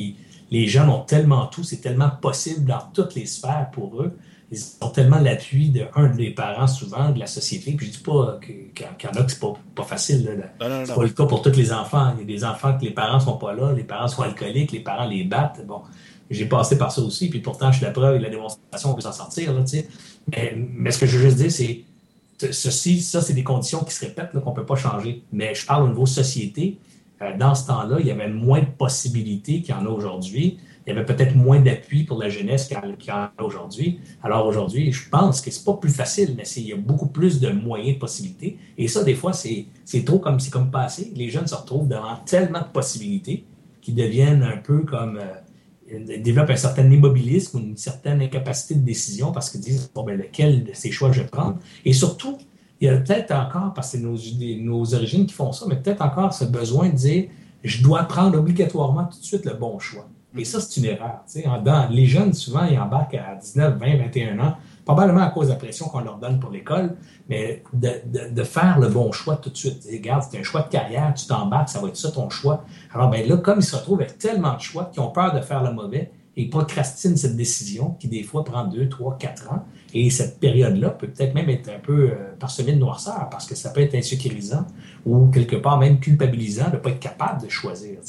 [0.52, 4.16] les jeunes ont tellement tout, c'est tellement possible dans toutes les sphères pour eux
[4.52, 7.72] ils ont tellement l'appui de un des parents souvent, de la société.
[7.74, 10.50] Puis je dis pas qu'il y en a que c'est pas, pas facile.
[10.60, 12.14] C'est pas le cas pour tous les enfants.
[12.16, 14.72] Il y a des enfants que les parents sont pas là, les parents sont alcooliques,
[14.72, 15.66] les parents les battent.
[15.66, 15.82] Bon,
[16.30, 18.94] j'ai passé par ça aussi, puis pourtant je suis la preuve et la démonstration, on
[18.94, 19.54] peut s'en sortir.
[19.54, 19.64] Là,
[20.32, 21.84] mais, mais ce que je veux juste dire, c'est
[22.52, 25.24] ceci, ça, c'est des conditions qui se répètent, qu'on ne peut pas changer.
[25.32, 26.78] Mais je parle au niveau société.
[27.22, 30.58] Euh, dans ce temps-là, il y avait moins de possibilités qu'il y en a aujourd'hui
[30.86, 34.00] il y avait peut-être moins d'appui pour la jeunesse qu'il y en a aujourd'hui.
[34.22, 37.40] Alors aujourd'hui, je pense que c'est pas plus facile, mais il y a beaucoup plus
[37.40, 38.58] de moyens de possibilités.
[38.78, 39.68] Et ça, des fois, c'est
[40.06, 41.12] trop comme c'est comme passé.
[41.16, 43.46] Les jeunes se retrouvent devant tellement de possibilités
[43.82, 48.86] qu'ils deviennent un peu comme euh, développent un certain immobilisme ou une certaine incapacité de
[48.86, 51.58] décision parce qu'ils disent bon ben lequel de ces choix je vais prendre?
[51.84, 52.38] Et surtout,
[52.80, 54.18] il y a peut-être encore, parce que c'est nos,
[54.64, 57.30] nos origines qui font ça, mais peut-être encore ce besoin de dire
[57.64, 60.08] je dois prendre obligatoirement tout de suite le bon choix.
[60.38, 61.24] Et ça, c'est une erreur.
[61.90, 65.58] Les jeunes, souvent, ils embarquent à 19, 20, 21 ans, probablement à cause de la
[65.58, 66.96] pression qu'on leur donne pour l'école,
[67.30, 69.86] mais de, faire le bon choix tout de suite.
[69.92, 72.64] regarde, c'est un choix de carrière, tu t'embarques, ça va être ça ton choix.
[72.94, 75.42] Alors ben là, comme ils se retrouvent avec tellement de choix qu'ils ont peur de
[75.42, 79.64] faire le mauvais, ils procrastinent cette décision qui, des fois, prend 2, 3, 4 ans.
[79.94, 83.56] Et cette période-là peut peut-être même être un peu euh, parsemée de noirceur parce que
[83.56, 84.66] ça peut être insécurisant
[85.06, 88.00] ou quelque part même culpabilisant de ne pas être capable de choisir.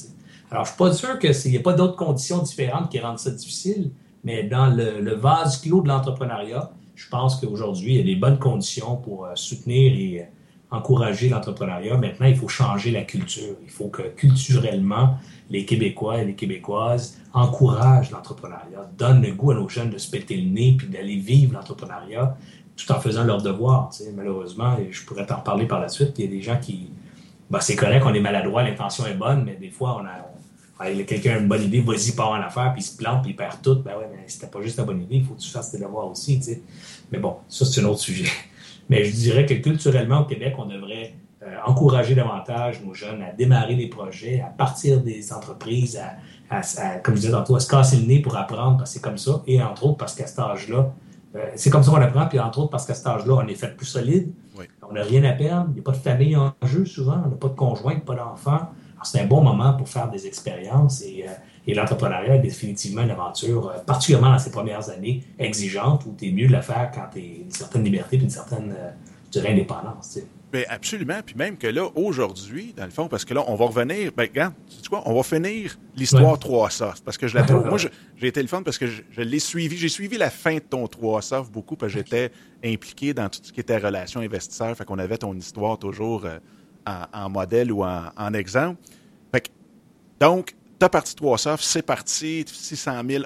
[0.50, 3.18] Alors, je ne suis pas sûr qu'il n'y a pas d'autres conditions différentes qui rendent
[3.18, 3.90] ça difficile,
[4.24, 8.38] mais dans le, vase clos de l'entrepreneuriat, je pense qu'aujourd'hui, il y a des bonnes
[8.38, 10.24] conditions pour euh, soutenir et euh,
[10.70, 11.96] encourager l'entrepreneuriat.
[11.98, 13.56] Maintenant, il faut changer la culture.
[13.62, 15.18] Il faut que culturellement,
[15.50, 20.10] les Québécois et les Québécoises encouragent l'entrepreneuriat, donnent le goût à nos jeunes de se
[20.10, 22.36] péter le nez puis d'aller vivre l'entrepreneuriat
[22.76, 23.90] tout en faisant leur devoir.
[24.14, 26.90] Malheureusement, et je pourrais t'en reparler par la suite, il y a des gens qui.
[27.48, 30.35] Ben, c'est correct qu'on est maladroit, l'intention est bonne, mais des fois, on a,
[30.78, 33.36] quelqu'un a une bonne idée, vas-y, part en affaire, puis il se plante, puis il
[33.36, 33.76] perd tout.
[33.82, 35.78] Ben ouais, mais c'était pas juste la bonne idée, il faut que tu fasses tes
[35.78, 36.62] devoirs aussi, tu sais.
[37.10, 38.28] Mais bon, ça, c'est un autre sujet.
[38.88, 43.32] Mais je dirais que culturellement, au Québec, on devrait euh, encourager davantage nos jeunes à
[43.32, 46.00] démarrer des projets, à partir des entreprises,
[46.50, 49.02] à, comme je disais tantôt, à se casser le nez pour apprendre, parce que c'est
[49.02, 50.92] comme ça, et entre autres parce qu'à cet âge-là,
[51.34, 53.54] euh, c'est comme ça qu'on apprend, puis entre autres parce qu'à cet âge-là, on est
[53.54, 54.32] fait plus solide,
[54.88, 57.28] on n'a rien à perdre, il n'y a pas de famille en jeu souvent, on
[57.28, 58.68] n'a pas de conjoint, pas d'enfant
[59.06, 61.24] c'est un bon moment pour faire des expériences et,
[61.66, 66.28] Et l'entrepreneuriat est définitivement une aventure, euh, particulièrement dans ces premières années, exigeante, où tu
[66.28, 68.90] es mieux de la faire quand tu as une certaine liberté et une certaine, euh,
[69.26, 70.18] je dirais, indépendance.
[70.52, 71.20] Ben, absolument.
[71.24, 74.12] Puis même que là, aujourd'hui, dans le fond, parce que là, on va revenir.
[74.16, 75.02] Ben, regarde, tu quoi?
[75.06, 77.04] On va finir l'histoire 3 soft.
[77.04, 77.66] Parce que je la trouve.
[77.68, 79.76] moi, j'ai été le fun parce que je, l'ai suivi.
[79.76, 82.30] J'ai suivi la fin de ton 3 soft beaucoup parce que j'étais
[82.64, 84.74] impliqué dans tout ce qui était relations investisseurs.
[84.76, 86.38] Fait qu'on avait ton histoire toujours euh,
[86.86, 88.80] en, modèle ou en, exemple.
[89.32, 89.48] Fait que,
[90.20, 92.44] donc, ta partie 3 soft, c'est parti.
[92.46, 93.24] 600 000,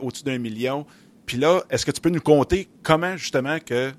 [0.00, 0.86] au-dessus d'un million.
[1.24, 3.92] Puis là, est-ce que tu peux nous compter comment, justement, que,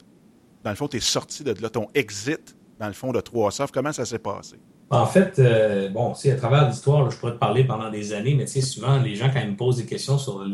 [0.64, 3.52] dans le fond, tu es sorti de là, ton exit dans le fond, de trois
[3.52, 3.74] soft?
[3.74, 4.58] Comment ça s'est passé?
[4.90, 8.48] En fait, euh, bon, à travers l'histoire, je pourrais te parler pendant des années, mais
[8.48, 10.46] souvent, les gens, quand ils me posent des questions sur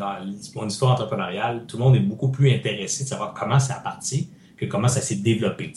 [0.56, 3.80] mon histoire entrepreneuriale, tout le monde est beaucoup plus intéressé de savoir comment ça a
[3.80, 5.72] parti que comment ça s'est développé.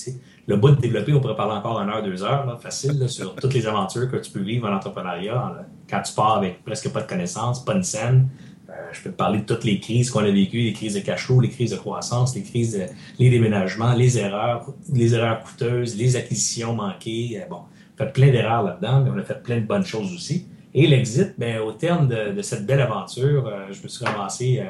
[0.48, 3.54] Le bout de développer, on pourrait parler encore une heure, deux heures, facile, sur toutes
[3.54, 7.08] les aventures que tu peux vivre en entrepreneuriat, quand tu pars avec presque pas de
[7.08, 8.30] connaissances, pas de scène,
[8.70, 11.02] euh, je peux te parler de toutes les crises qu'on a vécues, les crises de
[11.02, 12.86] cash les crises de croissance, les crises, de,
[13.20, 17.42] les déménagements, les erreurs, les erreurs coûteuses, les acquisitions manquées.
[17.42, 17.58] Euh, bon,
[18.00, 20.48] on a fait plein d'erreurs là-dedans, mais on a fait plein de bonnes choses aussi.
[20.74, 24.64] Et l'exit, ben, au terme de, cette belle aventure, euh, je me suis ramassé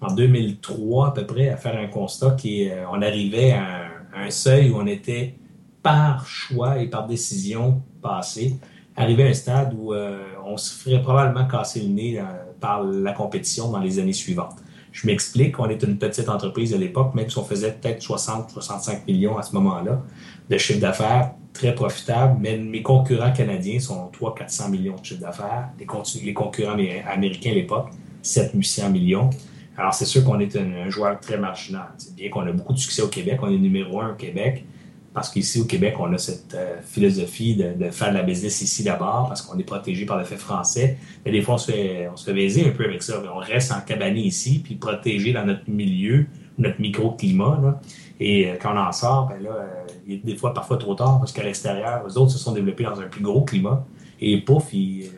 [0.00, 3.85] en 2003 à peu près à faire un constat qui est, on arrivait à
[4.16, 5.34] un, seuil où on était
[5.82, 8.56] par choix et par décision passé,
[8.96, 9.94] arrivé à un stade où
[10.44, 12.20] on se ferait probablement casser le nez
[12.60, 14.56] par la compétition dans les années suivantes.
[14.90, 18.50] Je m'explique, on est une petite entreprise à l'époque, même si on faisait peut-être 60,
[18.50, 20.02] 65 millions à ce moment-là
[20.48, 25.20] de chiffre d'affaires, très profitable, mais mes concurrents canadiens sont 300, 400 millions de chiffre
[25.20, 25.68] d'affaires.
[25.78, 27.88] Les, concurrents américains à l'époque,
[28.22, 29.30] 7, 800 millions.
[29.76, 31.88] Alors, c'est sûr qu'on est un, joueur très marginal.
[32.14, 34.64] Bien qu'on a beaucoup de succès au Québec, on est numéro un au Québec,
[35.12, 38.84] parce qu'ici au Québec, on a cette euh, philosophie de, faire de la business ici
[38.84, 40.98] d'abord, parce qu'on est protégé par le fait français.
[41.24, 43.22] Mais des fois, on se fait, baiser un peu avec ça.
[43.34, 46.26] On reste en cabané ici, puis protégé dans notre milieu,
[46.58, 47.80] notre microclimat.
[48.18, 50.94] Et euh, quand on en sort, ben là, euh, il est des fois parfois trop
[50.94, 53.86] tard, parce qu'à l'extérieur, les autres se sont développés dans un plus gros climat.
[54.20, 54.72] Et pouf,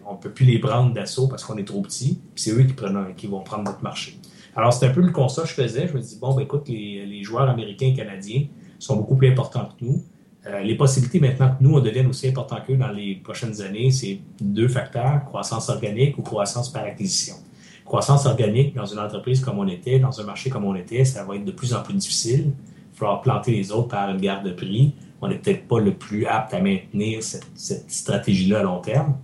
[0.06, 2.20] on ne peut plus les prendre d'assaut parce qu'on est trop petit.
[2.34, 4.18] C'est eux qui, prennent, qui vont prendre notre marché.
[4.58, 5.86] Alors, c'est un peu le constat que je faisais.
[5.86, 8.46] Je me dis, bon, ben écoute, les, joueurs américains et canadiens,
[8.80, 10.02] sont beaucoup plus importants que nous.
[10.46, 13.92] Euh, les possibilités maintenant que nous, on devienne aussi importants qu'eux dans les prochaines années,
[13.92, 17.36] c'est deux facteurs, croissance organique ou croissance par acquisition.
[17.84, 21.22] Croissance organique dans une entreprise comme on était, dans un marché comme on était, ça
[21.24, 22.46] va être de plus en plus difficile.
[22.46, 24.92] Il va falloir planter les autres par une garde de prix.
[25.20, 29.14] On n'est peut-être pas le plus apte à maintenir cette, cette stratégie-là à long terme.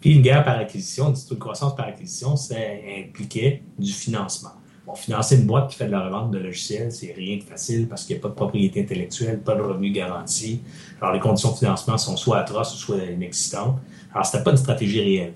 [0.00, 2.54] Puis une guerre par acquisition, une croissance par acquisition, ça
[2.96, 4.52] impliquait du financement.
[4.86, 7.88] Bon, financer une boîte qui fait de la revente de logiciels, c'est rien de facile
[7.88, 10.60] parce qu'il n'y a pas de propriété intellectuelle, pas de revenus garantis.
[11.00, 13.78] Alors, les conditions de financement sont soit atroces soit inexistantes.
[14.12, 15.34] Alors, c'était pas une stratégie réelle.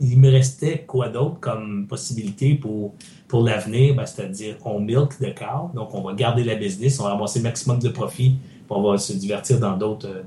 [0.00, 2.94] il me restait quoi d'autre comme possibilité pour,
[3.28, 3.94] pour l'avenir?
[3.94, 7.38] Ben, c'est-à-dire, on milk the cow, donc on va garder la business, on va ramasser
[7.38, 10.24] le maximum de profit, puis on va se divertir dans d'autres,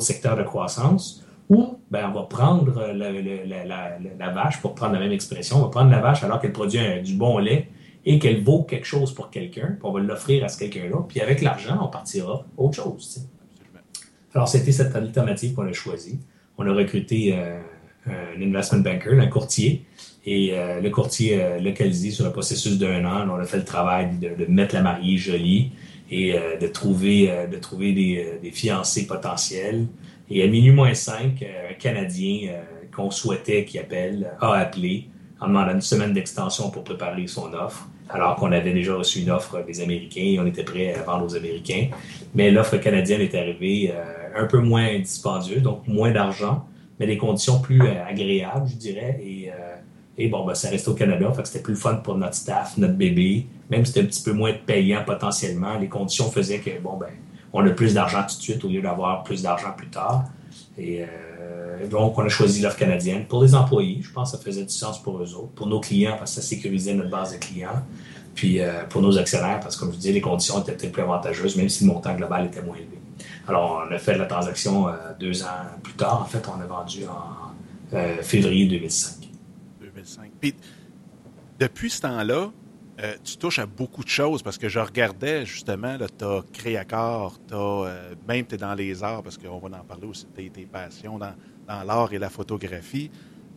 [0.00, 1.24] secteurs de croissance.
[1.48, 5.90] Ou ben, on va prendre la, vache, pour prendre la même expression, on va prendre
[5.90, 7.70] la vache alors qu'elle produit du bon lait,
[8.04, 11.20] et qu'elle vaut quelque chose pour quelqu'un, puis on va l'offrir à ce quelqu'un-là, puis
[11.20, 13.26] avec l'argent, on partira autre chose.
[14.34, 16.18] Alors, c'était cette alternative qu'on a choisie.
[16.58, 17.58] On a recruté euh,
[18.06, 19.84] un investment banker, un courtier,
[20.26, 23.28] et euh, le courtier a localisé sur un processus d'un an.
[23.30, 25.72] On a fait le travail de, mettre la mariée jolie
[26.10, 29.86] et euh, de trouver, de trouver des, des, fiancés potentiels.
[30.30, 32.52] Et à minuit moins 5, un Canadien
[32.94, 35.08] qu'on souhaitait qui appelle a appelé
[35.40, 39.30] en demandant une semaine d'extension pour préparer son offre, alors qu'on avait déjà reçu une
[39.30, 41.88] offre des Américains et on était prêt à vendre aux Américains.
[42.34, 46.66] Mais l'offre canadienne est arrivée euh, un peu moins dispendieuse, donc moins d'argent,
[46.98, 49.20] mais des conditions plus euh, agréables, je dirais.
[49.22, 52.34] Et, euh, bon, ben, ça restait au Canada, fait que c'était plus fun pour notre
[52.34, 53.46] staff, notre bébé.
[53.70, 57.08] Même si c'était un petit peu moins payant potentiellement, les conditions faisaient que, bon, ben,
[57.52, 60.24] on a plus d'argent tout de suite au lieu d'avoir plus d'argent plus tard.
[60.78, 61.04] Et
[61.90, 63.26] donc, on a choisi l'offre canadienne.
[63.26, 65.52] Pour les employés, je pense que ça faisait du sens pour eux autres.
[65.54, 67.82] Pour nos clients, parce que ça sécurisait notre base de clients.
[68.34, 71.02] Puis euh, pour nos actionnaires, parce que, comme je disais, les conditions étaient peut-être plus
[71.02, 72.98] avantageuses, même si le montant global était moins élevé.
[73.48, 76.22] Alors, on a fait la transaction euh, deux ans plus tard.
[76.22, 79.28] En fait, on a vendu en euh, février 2005.
[79.80, 80.30] 2005.
[80.40, 80.54] Puis,
[81.58, 82.50] depuis ce temps-là,
[83.22, 87.84] tu touches à beaucoup de choses parce que je regardais justement, tu as Créacor, as,
[88.26, 91.18] même tu es dans les arts parce qu'on va en parler aussi, tes, tes passions
[91.18, 91.34] dans,
[91.68, 93.10] l'art et la photographie.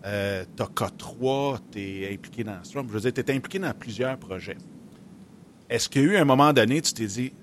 [0.05, 2.87] Euh, tu as K3, tu es impliqué dans Strom.
[2.87, 4.57] Je veux dire, tu es impliqué dans plusieurs projets.
[5.69, 7.33] Est-ce qu'il y a eu un moment donné, tu t'es dit,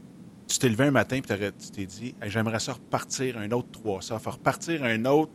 [0.47, 4.19] tu t'es levé un matin et tu t'es dit, j'aimerais ça repartir un autre 300,
[4.19, 5.33] faire repartir un autre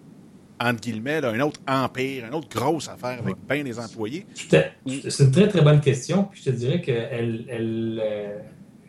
[0.63, 4.25] entre guillemets, un autre empire, une autre grosse affaire avec bien des employés?
[4.35, 6.25] C'est une très, très bonne question.
[6.31, 8.39] Puis je te dirais qu'elle elle, euh,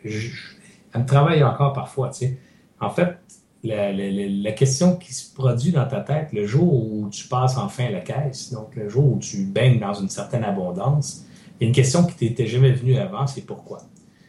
[0.03, 2.09] elle, me travaille encore parfois.
[2.09, 2.39] Tu sais.
[2.79, 3.17] En fait,
[3.63, 7.89] la, la, question qui se produit dans ta tête le jour où tu passes enfin
[7.89, 11.25] la caisse, donc le jour où tu baignes dans une certaine abondance,
[11.59, 13.79] il y a une question qui t'était jamais venue avant, c'est pourquoi?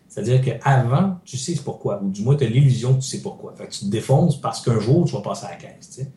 [0.09, 3.53] C'est-à-dire qu'avant, tu sais pourquoi, ou du moins tu as l'illusion que tu sais pourquoi.
[3.55, 5.91] Fait que tu te défonces parce qu'un jour, tu vas passer à la caisse.
[5.91, 6.13] Tu sais.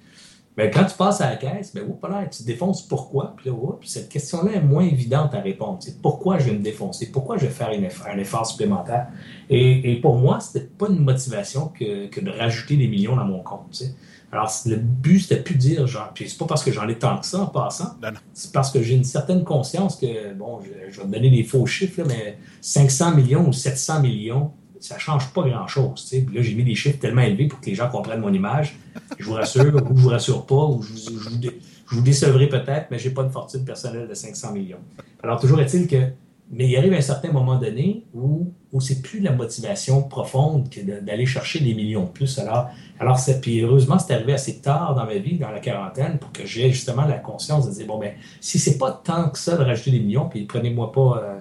[0.57, 1.85] Mais quand tu passes à la caisse, ben,
[2.29, 3.35] tu te défonces pourquoi?
[3.37, 5.77] Puis, cette question-là est moins évidente à répondre.
[5.79, 7.11] C'est pourquoi je vais me défoncer?
[7.11, 9.07] Pourquoi je vais faire un effort supplémentaire?
[9.49, 13.41] Et, pour moi, c'était pas une motivation que, que, de rajouter des millions dans mon
[13.41, 13.67] compte.
[13.71, 13.95] Tu sais.
[14.31, 16.99] Alors, le but, c'était plus de dire, genre, puis c'est pas parce que j'en ai
[16.99, 17.95] tant que ça en passant,
[18.33, 21.65] c'est parce que j'ai une certaine conscience que, bon, je, vais te donner des faux
[21.65, 26.13] chiffres, mais 500 millions ou 700 millions, ça change pas grand-chose.
[26.33, 28.77] Là, j'ai mis des chiffres tellement élevés pour que les gens comprennent mon image.
[29.17, 32.87] Je vous rassure, ou je vous rassure pas, ou je vous, je vous, décevrai peut-être,
[32.91, 34.79] mais j'ai pas de fortune personnelle de 500 millions.
[35.21, 36.11] Alors, toujours est-il que
[36.51, 40.81] mais il arrive un certain moment donné où, où c'est plus la motivation profonde que
[40.81, 42.39] d'aller chercher des millions de plus.
[42.39, 46.31] Alors, alors puis heureusement, c'est arrivé assez tard dans ma vie, dans la quarantaine, pour
[46.31, 49.57] que j'ai justement la conscience de dire, bon, ben, si c'est pas tant que ça
[49.57, 51.38] de rajouter des millions, puis prenez-moi pas, euh,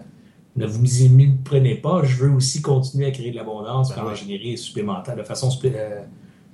[0.59, 4.59] ne vous me prenez pas, je veux aussi continuer à créer de l'abondance, ben l'ingénierie
[4.59, 6.01] supplémentaire de façon euh,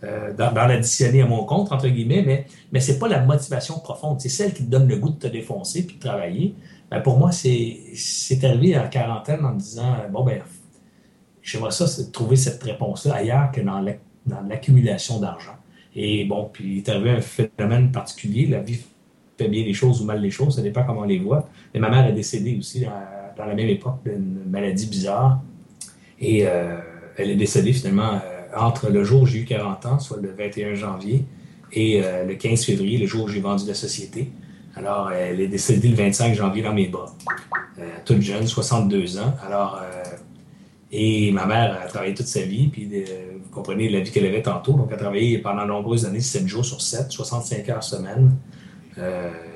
[0.05, 4.21] euh, dans, l'additionner à mon compte, entre guillemets, mais, mais c'est pas la motivation profonde,
[4.21, 6.55] c'est celle qui te donne le goût de te défoncer puis de travailler.
[6.90, 10.43] Ben, pour moi, c'est arrivé la quarantaine en me disant bon, ben,
[11.43, 13.81] j'aimerais ça, trouver cette réponse-là ailleurs que dans
[14.49, 15.57] l'accumulation d'argent.
[15.97, 18.47] Et bon, puis il est arrivé un phénomène particulier.
[18.47, 18.81] La vie
[19.38, 21.49] fait bien les choses ou mal les choses, ça dépend comment on les voit.
[21.73, 22.85] Mais ma mère est décédée aussi
[23.37, 25.40] dans, la même époque d'une maladie bizarre.
[26.20, 26.79] Et euh,
[27.16, 30.33] elle est décédée finalement euh, entre le jour où j'ai eu 40 ans, soit le
[30.33, 31.25] 21 janvier,
[31.73, 34.31] et euh, le 15 février, le jour où j'ai vendu la société.
[34.77, 37.14] Alors, elle est décédée le 25 janvier dans mes bras.
[38.05, 39.35] Toute jeune, 62 ans.
[39.47, 39.81] Alors,
[40.90, 44.42] et ma mère a travaillé toute sa vie, puis vous comprenez la vie qu'elle avait
[44.42, 44.73] tantôt.
[44.73, 48.33] Donc, elle a travaillé pendant de nombreuses années, 7 jours sur 7, 65 heures semaine.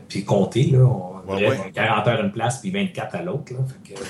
[0.08, 3.52] puis compter, là, on, ouais, 40 heures à une place, puis 24 à l'autre.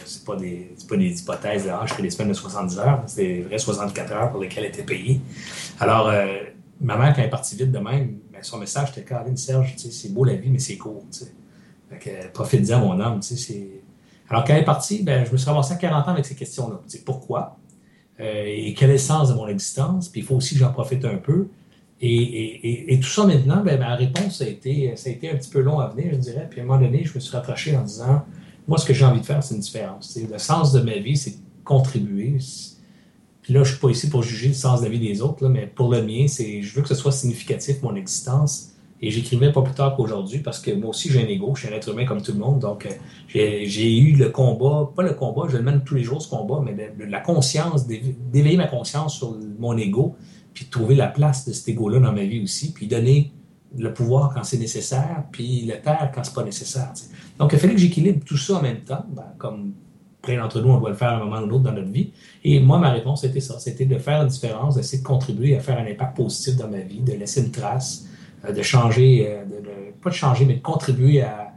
[0.05, 3.03] C'est pas des, pas des hypothèses, là, ah, je fais des semaines de 70 heures.
[3.07, 5.21] C'est des vraies 64 heures pour lesquelles elle était payée.
[5.81, 6.13] Alors,
[6.81, 9.75] ma mère, quand elle est partie vite de même, ben, son message était Caroline Serge,
[9.77, 11.05] c'est beau la vie, mais c'est court.
[12.33, 13.21] profite-en, mon âme.
[14.31, 16.35] Alors, quand elle est partie, ben, je me suis ramassé à 40 ans avec ces
[16.35, 16.81] questions-là.
[17.05, 17.59] Pourquoi?
[18.21, 20.09] Euh, et quel est le sens de mon existence?
[20.09, 21.49] Puis il faut aussi que j'en profite un peu.
[22.01, 25.61] Et, tout ça maintenant, ben, ma réponse a été, ça a été un petit peu
[25.61, 26.47] long à venir, je dirais.
[26.49, 28.25] Puis à un moment donné, je me suis rapproché en disant,
[28.67, 30.19] moi, ce que j'ai envie de faire, c'est une différence.
[30.31, 31.35] Le sens de ma vie, c'est
[31.65, 32.39] contribuer
[33.53, 35.47] là, je ne suis pas ici pour juger le sens de la vie des autres,
[35.49, 38.71] mais pour le mien, c'est je veux que ce soit significatif, mon existence.
[39.01, 41.73] Et j'écrivais pas plus tard qu'aujourd'hui parce que moi aussi, j'ai un ego, je suis
[41.73, 42.59] un être humain comme tout le monde.
[42.59, 46.21] Donc, euh, j'ai eu le combat, pas le combat, je le mène tous les jours
[46.21, 50.17] ce combat, mais la conscience, d'éveiller ma conscience sur mon ego,
[50.59, 53.31] puis trouver la place de cet ego-là dans ma vie aussi, puis donner
[53.79, 56.93] le pouvoir quand c'est nécessaire, puis le taire quand c'est pas nécessaire.
[57.39, 59.75] Donc, il fallait que j'équilibre tout ça en même temps, ben, comme
[60.21, 62.11] plein d'entre nous, on doit le faire à un moment ou l'autre dans notre vie.
[62.43, 63.61] Et moi, ma réponse, c'était ça.
[63.61, 66.81] C'était de faire une différence, d'essayer de contribuer à faire un impact positif dans ma
[66.81, 68.09] vie, de laisser une trace,
[68.45, 69.45] euh, de changer, euh,
[70.03, 71.53] pas de changer, mais de contribuer à,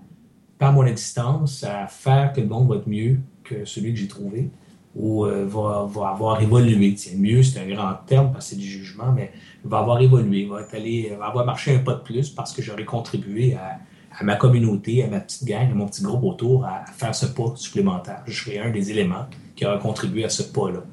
[0.60, 4.08] par mon existence, à faire que le monde va être mieux que celui que j'ai
[4.08, 4.52] trouvé
[4.96, 6.94] ou euh, va, va, avoir évolué.
[6.96, 9.32] Tiens, mieux, c'est un grand terme parce que c'est du jugement, mais
[9.64, 12.62] va avoir évolué, va, être allé, va avoir marché un pas de plus parce que
[12.62, 13.80] j'aurais contribué à,
[14.18, 17.28] à ma communauté, à ma petite gang, à mon petit groupe autour à, faire ce
[17.28, 18.24] pas supplémentaire.
[18.26, 20.84] Je serai un des éléments qui aura contribué à ce pas-là.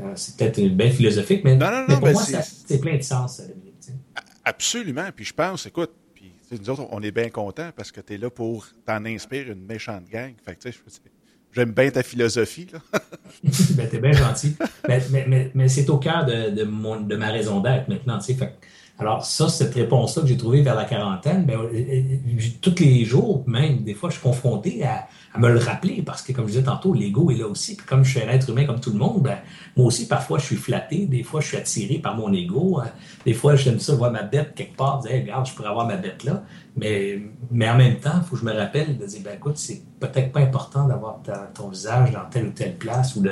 [0.00, 3.42] Euh, c'est peut-être une belle philosophique, mais, pour moi, c'est plein de sens,
[4.44, 5.08] Absolument.
[5.14, 8.16] Puis je pense, écoute, puis, nous autres, on est bien contents parce que tu es
[8.16, 10.32] là pour t'en inspirer une méchante gang.
[10.42, 10.70] Fait que,
[11.52, 12.68] J'aime bien ta philosophie.
[12.72, 13.00] Là.
[13.70, 14.54] ben, t'es bien gentil.
[15.54, 18.20] mais, c'est au cœur de, de, mon, de ma raison d'être maintenant.
[19.00, 23.04] Alors, ça, cette réponse-là que j'ai trouvée vers la quarantaine, ben, euh, euh, tous les
[23.04, 25.06] jours, même, des fois, je suis confronté à,
[25.38, 27.76] me le rappeler parce que, comme je disais tantôt, l'ego est là aussi.
[27.76, 29.38] Puis comme je suis un être humain comme tout le monde, ben,
[29.76, 31.06] moi aussi, parfois, je suis flatté.
[31.06, 32.80] Des fois, je suis attiré par mon ego.
[32.80, 32.88] Hein.
[33.24, 35.96] Des fois, j'aime ça voir ma bête quelque part, dire, regarde, je pourrais avoir ma
[35.96, 36.42] bête là.
[36.78, 37.18] Mais,
[37.50, 39.82] mais en même temps, il faut que je me rappelle de dire, ben, écoute, c'est
[39.98, 41.20] peut-être pas important d'avoir
[41.54, 43.22] ton visage dans telle ou telle place ou,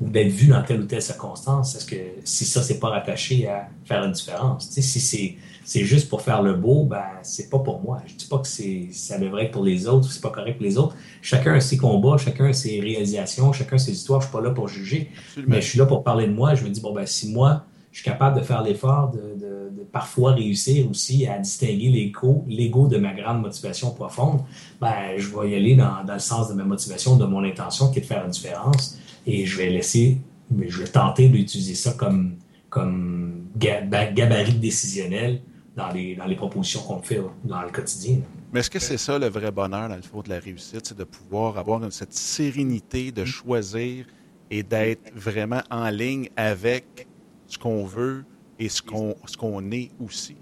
[0.00, 1.74] d'être vu dans telle ou telle circonstance.
[1.74, 4.70] Est-ce que si ça, c'est pas rattaché à faire une différence?
[4.70, 5.36] si c'est
[5.66, 8.00] c'est juste pour faire le beau, ben c'est pas pour moi.
[8.06, 10.64] Je dis pas que c'est ça devrait être pour les autres, c'est pas correct pour
[10.64, 10.94] les autres.
[11.22, 14.20] Chacun a ses combats, chacun a ses réalisations, chacun a ses histoires.
[14.20, 15.10] Je suis pas là pour juger,
[15.44, 16.54] mais je suis là pour parler de moi.
[16.54, 17.64] Je me dis bon ben si moi
[17.96, 22.98] je suis capable de faire l'effort de, parfois réussir aussi à distinguer l'ego, l'ego de
[22.98, 24.42] ma grande motivation profonde,
[24.78, 27.90] ben, je vais y aller dans, dans, le sens de ma motivation, de mon intention
[27.90, 28.98] qui est de faire une différence.
[29.26, 30.18] Et je vais laisser,
[30.54, 32.34] je vais tenter d'utiliser ça comme,
[32.68, 35.40] comme gabarit décisionnel
[35.74, 38.18] dans les, dans les propositions qu'on fait dans le quotidien.
[38.52, 40.98] Mais est-ce que c'est ça le vrai bonheur dans le fond de la réussite, c'est
[40.98, 44.04] de pouvoir avoir cette sérénité de choisir
[44.50, 47.05] et d'être vraiment en ligne avec
[47.46, 48.24] ce qu'on veut
[48.58, 50.36] et ce qu'on qu'on est aussi?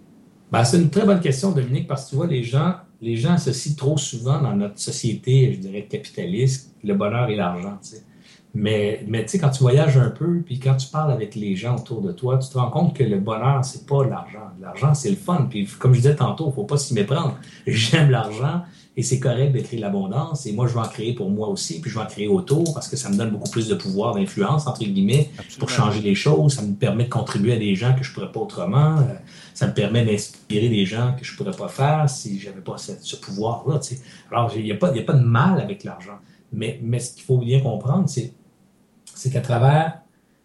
[0.53, 3.33] Ben, c'est une très bonne question, Dominique, parce que tu vois, les gens, les gens
[3.33, 7.79] associent trop souvent dans notre société, je dirais, capitaliste, le bonheur et l'argent.
[8.55, 11.57] Mais, mais tu sais, quand tu voyages un peu, puis quand tu parles avec les
[11.57, 14.49] gens autour de toi, tu te rends compte que le bonheur, c'est pas l'argent.
[14.61, 15.49] L'argent, c'est le fun.
[15.51, 17.37] Puis comme je disais tantôt, il faut pas s'y méprendre.
[17.67, 18.63] J'aime l'argent,
[18.97, 20.47] et c'est correct de créer l'abondance.
[20.47, 22.73] Et moi, je vais en créer pour moi aussi, puis je vais en créer autour
[22.75, 26.15] parce que ça me donne beaucoup plus de pouvoir, d'influence, entre guillemets, pour changer les
[26.15, 26.55] choses.
[26.55, 28.99] Ça me permet de contribuer à des gens que je ne pourrais pas autrement.
[28.99, 29.15] Euh,
[29.53, 32.61] ça me permet d'inspirer des gens que je ne pourrais pas faire si je n'avais
[32.61, 33.81] pas ce, pouvoir-là.
[34.31, 36.19] Alors, il n'y a, pas, a pas de mal avec l'argent.
[36.53, 38.33] Mais, mais ce qu'il faut bien comprendre, c'est,
[39.13, 39.99] c'est qu'à travers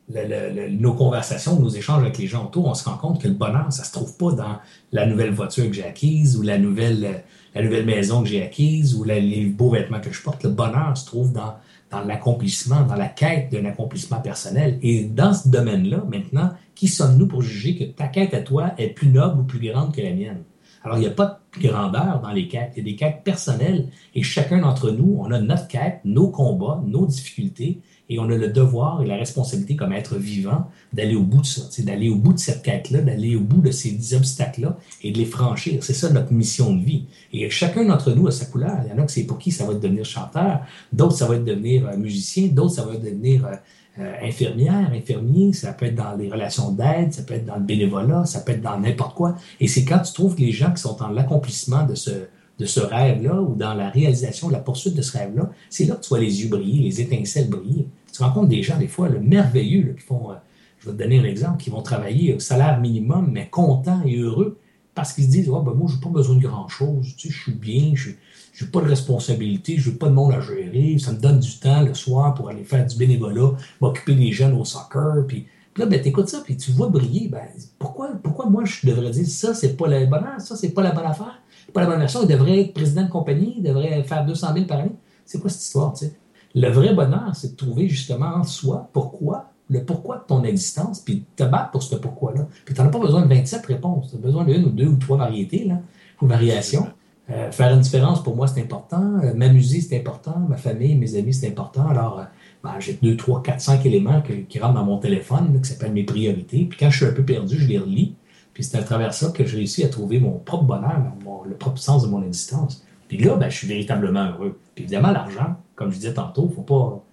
[0.09, 3.71] nos conversations, nos échanges avec les gens autour, on se rend compte que le bonheur,
[3.71, 4.57] ça ne se trouve pas dans
[4.91, 7.23] la nouvelle voiture que j'ai acquise ou la nouvelle
[7.55, 10.43] la nouvelle maison que j'ai acquise ou les beaux vêtements que je porte.
[10.43, 11.55] Le bonheur se trouve dans,
[11.91, 14.77] dans l'accomplissement, dans la quête d'un accomplissement personnel.
[14.81, 18.89] Et dans ce domaine-là, maintenant, qui sommes-nous pour juger que ta quête à toi est
[18.89, 20.43] plus noble ou plus grande que la mienne?
[20.83, 22.73] Alors, il n'y a pas de grandeur dans les quêtes.
[22.75, 26.29] Il y a des quêtes personnelles et chacun d'entre nous, on a notre quête, nos
[26.29, 31.15] combats, nos difficultés et on a le devoir et la responsabilité comme être vivant d'aller
[31.15, 34.15] au bout de ça, d'aller au bout de cette quête-là, d'aller au bout de ces
[34.15, 35.83] obstacles-là et de les franchir.
[35.83, 37.05] C'est ça notre mission de vie.
[37.31, 38.77] Et chacun d'entre nous a sa couleur.
[38.83, 41.37] Il y en a que c'est pour qui ça va devenir chanteur, d'autres ça va
[41.37, 43.51] devenir euh, musicien, d'autres ça va devenir euh,
[43.99, 47.63] euh, infirmière, infirmier, ça peut être dans les relations d'aide, ça peut être dans le
[47.63, 49.35] bénévolat, ça peut être dans n'importe quoi.
[49.59, 52.11] Et c'est quand tu trouves que les gens qui sont dans l'accomplissement de ce,
[52.59, 56.01] de ce rêve-là ou dans la réalisation, la poursuite de ce rêve-là, c'est là que
[56.01, 57.87] tu vois les yeux briller, les étincelles briller.
[58.19, 60.35] Tu rencontres des gens, des fois, le merveilleux, qui font, euh,
[60.79, 64.17] je vais te donner un exemple, qui vont travailler au salaire minimum, mais contents et
[64.17, 64.59] heureux
[64.93, 67.53] parce qu'ils se disent oh, ben, Moi, je n'ai pas besoin de grand-chose, je suis
[67.53, 71.17] bien, je n'ai pas de responsabilité, je n'ai pas de monde à gérer, ça me
[71.17, 75.25] donne du temps le soir pour aller faire du bénévolat, m'occuper des jeunes au soccer,
[75.25, 75.47] puis.
[75.77, 77.29] là, ben, tu écoutes ça, puis tu vois briller.
[77.29, 77.47] Ben,
[77.77, 80.91] pourquoi, pourquoi moi, je devrais dire ça, c'est pas la bonne ça, c'est pas la
[80.91, 81.41] bonne affaire,
[81.73, 84.65] pas la bonne version, il devrait être président de compagnie, il devrait faire 200 000
[84.65, 84.91] par année.
[85.25, 86.15] C'est quoi cette histoire, tu sais?
[86.59, 90.99] Le vrai bonheur, c'est de trouver justement en soi pourquoi, le pourquoi de ton existence,
[90.99, 92.47] puis te battre pour ce pourquoi-là.
[92.65, 94.97] Puis tu n'as pas besoin de 27 réponses, tu as besoin d'une ou deux ou
[94.97, 95.79] trois variétés, là,
[96.21, 96.87] ou variations.
[97.29, 99.21] Euh, faire une différence, pour moi, c'est important.
[99.23, 100.37] Euh, m'amuser, c'est important.
[100.49, 101.87] Ma famille, mes amis, c'est important.
[101.87, 102.23] Alors, euh,
[102.61, 106.03] ben, j'ai deux, trois, quatre, cinq éléments qui rentrent dans mon téléphone, qui s'appellent mes
[106.03, 106.65] priorités.
[106.65, 108.15] Puis quand je suis un peu perdu, je les relis.
[108.53, 111.01] Puis c'est à travers ça que j'ai réussi à trouver mon propre bonheur,
[111.47, 112.83] le propre sens de mon existence.
[113.09, 114.57] Puis là, ben, je suis véritablement heureux.
[114.75, 117.03] Puis évidemment, l'argent, comme je disais tantôt, il ne faut pas,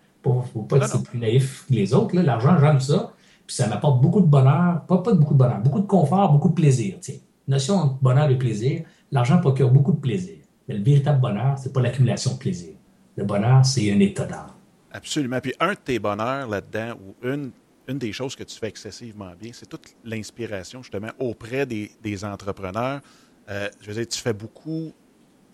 [0.52, 2.14] faut pas être plus naïf que les autres.
[2.16, 3.12] L'argent, j'aime ça.
[3.46, 6.50] Puis ça m'apporte beaucoup de bonheur, pas, pas beaucoup de bonheur, beaucoup de confort, beaucoup
[6.50, 6.96] de plaisir.
[7.00, 7.14] Tiens,
[7.48, 10.36] notion entre bonheur et plaisir, l'argent procure beaucoup de plaisir.
[10.68, 12.74] Mais le véritable bonheur, ce n'est pas l'accumulation de plaisir.
[13.16, 14.50] Le bonheur, c'est un état d'âme.
[14.92, 15.40] Absolument.
[15.40, 17.52] Puis un de tes bonheurs là-dedans, ou une,
[17.88, 23.00] une des choses que tu fais excessivement bien, c'est toute l'inspiration justement auprès des, entrepreneurs.
[23.48, 24.92] Euh, je veux dire, tu fais beaucoup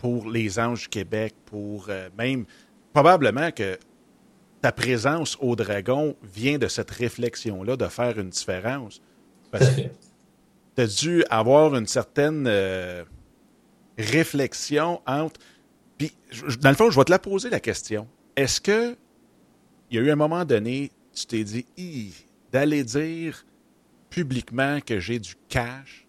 [0.03, 2.43] pour les Anges du Québec, pour euh, même
[2.91, 3.79] probablement que
[4.61, 9.01] ta présence au Dragon vient de cette réflexion-là de faire une différence.
[9.49, 9.81] Parce que
[10.75, 13.05] tu as dû avoir une certaine euh,
[13.97, 15.39] réflexion entre.
[15.97, 16.11] Puis,
[16.59, 18.05] dans le fond, je vais te la poser la question.
[18.35, 18.97] Est-ce que
[19.89, 21.65] il y a eu un moment donné, tu t'es dit,
[22.51, 23.45] d'aller dire
[24.09, 26.05] publiquement que j'ai du cash?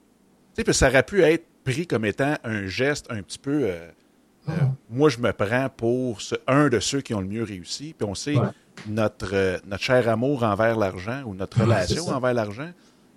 [0.56, 3.64] Tu sais, ça aurait pu être pris comme étant un geste un petit peu.
[3.64, 3.88] Euh,
[4.48, 4.70] euh, ah.
[4.90, 7.94] moi, je me prends pour un de ceux qui ont le mieux réussi.
[7.96, 8.36] Puis on sait
[8.86, 12.70] notre, euh, notre cher amour envers l'argent ou notre relation envers l'argent.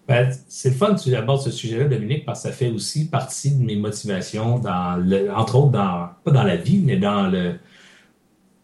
[0.08, 3.10] Ben, c'est le fun que tu abordes ce sujet-là, Dominique, parce que ça fait aussi
[3.10, 7.28] partie de mes motivations, dans le, entre autres, dans, pas dans la vie, mais dans
[7.28, 7.56] le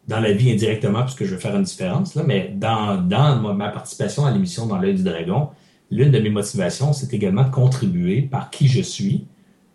[0.08, 3.70] dans la vie indirectement, puisque je veux faire une différence, là, mais dans, dans ma
[3.70, 5.50] participation à l'émission Dans l'œil du dragon,
[5.92, 9.26] l'une de mes motivations, c'est également de contribuer par qui je suis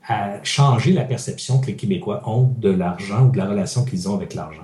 [0.08, 4.08] à changer la perception que les Québécois ont de l'argent ou de la relation qu'ils
[4.08, 4.62] ont avec l'argent.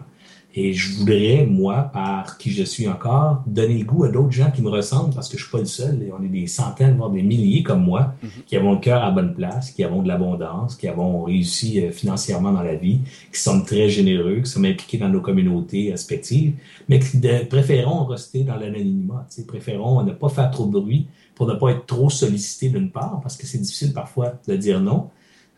[0.56, 4.52] Et je voudrais, moi, par qui je suis encore, donner le goût à d'autres gens
[4.52, 6.96] qui me ressemblent, parce que je suis pas le seul, et on est des centaines,
[6.96, 8.30] voire des milliers comme moi, mhm.
[8.46, 11.90] qui avons le cœur à bonne place, qui avons de l'abondance, qui avons réussi euh,
[11.90, 13.00] financièrement dans la vie,
[13.32, 16.54] qui sommes très généreux, qui sommes impliqués dans nos communautés respectives,
[16.88, 17.20] mais qui
[17.50, 21.86] préférons rester dans l'anonymat, préférons ne pas faire trop de bruit, pour ne pas être
[21.86, 25.10] trop sollicité d'une part, parce que c'est difficile parfois de dire non.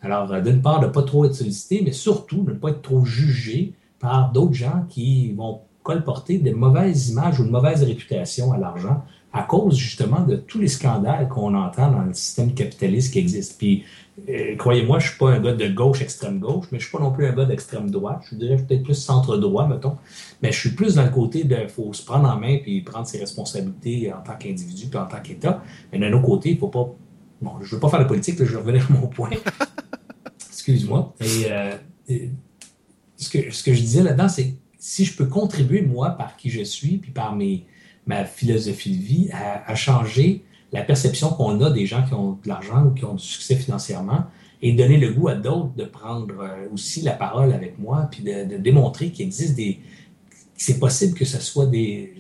[0.07, 2.70] Alors, euh, d'une part, de ne pas trop être sollicité, mais surtout de ne pas
[2.70, 7.82] être trop jugé par d'autres gens qui vont colporter de mauvaises images ou de mauvaise
[7.82, 9.02] réputation à l'argent
[9.32, 13.59] à cause justement de tous les scandales qu'on entend dans le système capitaliste qui existe.
[13.59, 13.84] Puis,
[14.28, 16.88] euh, croyez-moi, je ne suis pas un gars de gauche, extrême gauche, mais je ne
[16.88, 18.22] suis pas non plus un gars d'extrême droite.
[18.30, 19.96] Je dirais peut-être plus centre droit, mettons.
[20.40, 23.07] Mais je suis plus dans le côté de faut se prendre en main puis prendre
[23.07, 25.62] ses responsabilités en tant qu'individu puis en tant qu'État.
[25.92, 26.88] Mais d'un autre côté, il ne faut pas.
[27.42, 29.30] Bon, je ne veux pas faire de politique, je vais revenir à mon point.
[30.66, 31.14] Excuse-moi.
[31.22, 31.76] Euh,
[32.08, 32.30] et,
[33.16, 36.50] ce, que, ce que je disais là-dedans, c'est si je peux contribuer, moi, par qui
[36.50, 37.64] je suis, puis par mes,
[38.06, 42.48] ma philosophie de vie, à, changer la perception qu'on a des gens qui ont de
[42.48, 44.24] l'argent ou qui ont du succès financièrement
[44.60, 48.24] et donner le goût à d'autres de prendre euh, aussi la parole avec moi, puis
[48.24, 49.78] de, démontrer qu'il existe des.
[50.56, 52.12] C'est possible que ce soit des.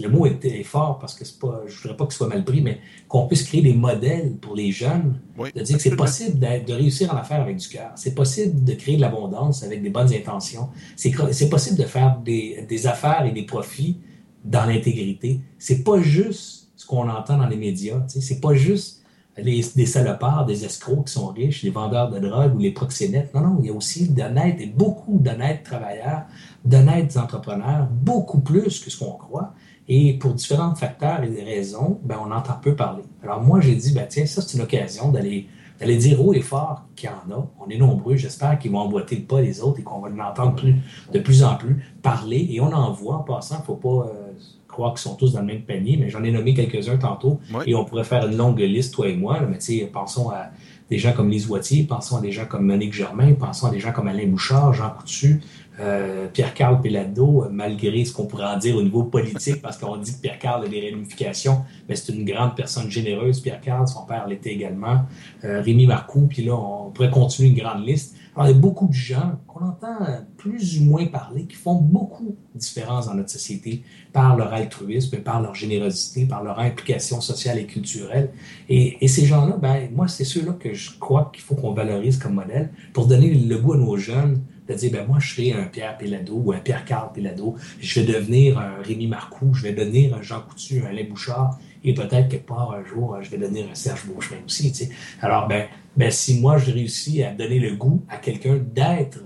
[0.00, 2.28] Le mot est, fort parce que c'est pas, je ne voudrais pas que ce soit
[2.28, 5.96] mal pris, mais qu'on puisse créer des modèles pour les jeunes, de dire que c'est
[5.96, 7.92] possible de, réussir en affaires avec du cœur.
[7.94, 10.68] C'est possible de créer de l'abondance avec des bonnes intentions.
[10.96, 13.98] C'est possible de faire des, des affaires et des profits
[14.44, 15.40] dans l'intégrité.
[15.58, 18.02] C'est pas juste ce qu'on entend dans les médias.
[18.08, 19.04] C'est pas juste
[19.36, 23.34] les, des salopards, des escrocs qui sont riches, les vendeurs de drogue ou les proxénètes.
[23.34, 26.22] Non, non, il y a aussi d'honnêtes et beaucoup d'honnêtes travailleurs,
[26.64, 29.54] d'honnêtes entrepreneurs, beaucoup plus que ce qu'on croit.
[29.88, 33.02] Et pour différents facteurs et des raisons, ben, on entend peu parler.
[33.22, 35.46] Alors moi, j'ai dit, ben, tiens, ça, c'est une occasion d'aller
[35.80, 37.46] d'aller dire haut et fort qu'il y en a.
[37.58, 40.54] On est nombreux, j'espère qu'ils vont emboîter le pas les autres et qu'on va l'entendre
[40.54, 40.76] plus,
[41.12, 42.46] de plus en plus parler.
[42.50, 44.32] Et on en voit en passant, il ne faut pas euh,
[44.68, 47.74] croire qu'ils sont tous dans le même panier, mais j'en ai nommé quelques-uns tantôt et
[47.74, 49.40] on pourrait faire une longue liste, toi et moi.
[49.48, 50.50] mais tu sais, pensons à
[50.90, 53.80] des gens comme Lise Wattier, pensons à des gens comme Monique Germain, pensons à des
[53.80, 55.40] gens comme Alain Bouchard, Jean Coutu,
[55.80, 60.14] euh, Pierre-Carl Pelado, malgré ce qu'on pourrait en dire au niveau politique, parce qu'on dit
[60.14, 64.52] que Pierre-Carl a des réunifications, mais c'est une grande personne généreuse, Pierre-Carl, son père l'était
[64.52, 65.02] également,
[65.44, 68.16] euh, Rémi Marcoux, puis là, on pourrait continuer une grande liste.
[68.36, 69.98] Alors, il y a beaucoup de gens qu'on entend
[70.36, 75.18] plus ou moins parler, qui font beaucoup de différence dans notre société par leur altruisme,
[75.18, 78.30] par leur générosité, par leur implication sociale et culturelle.
[78.68, 82.18] Et, et ces gens-là, ben, moi, c'est ceux-là que je crois qu'il faut qu'on valorise
[82.18, 85.52] comme modèle pour donner le goût à nos jeunes de dire, ben moi, je serai
[85.52, 89.72] un Pierre Pellado ou un Pierre-Carl Pellado, je vais devenir un Rémi Marcoux, je vais
[89.72, 93.38] devenir un Jean Coutu, un Alain Bouchard, et peut-être quelque part un jour, je vais
[93.38, 94.72] devenir un Serge Beauchemin aussi.
[95.20, 99.18] Alors, ben, ben, si moi, je réussis à donner le goût à quelqu'un d'être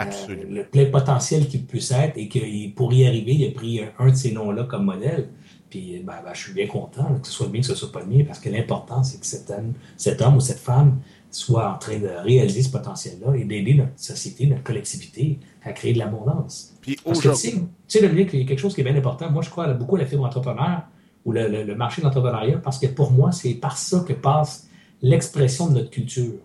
[0.00, 0.04] euh,
[0.48, 4.10] le plein potentiel qu'il puisse être et que pour y arriver, il a pris un,
[4.10, 5.28] de ces noms-là comme modèle,
[5.68, 8.04] puis ben, ben, je suis bien content que ce soit bien, que ce soit pas
[8.04, 11.00] mieux, parce que l'important, c'est que cet homme, cet homme ou cette femme
[11.36, 15.92] soit en train de réaliser ce potentiel-là et d'aider notre société, notre collectivité à créer
[15.92, 16.74] de l'abondance.
[16.80, 17.50] Puis aujourd'hui.
[17.52, 17.58] Tu
[17.88, 19.30] sais, Dominique, il y a quelque chose qui est bien important.
[19.30, 20.84] Moi, je crois beaucoup à la fibre entrepreneur
[21.26, 24.66] ou le, marché de l'entrepreneuriat parce que pour moi, c'est par ça que passe
[25.02, 26.40] l'expression de notre culture.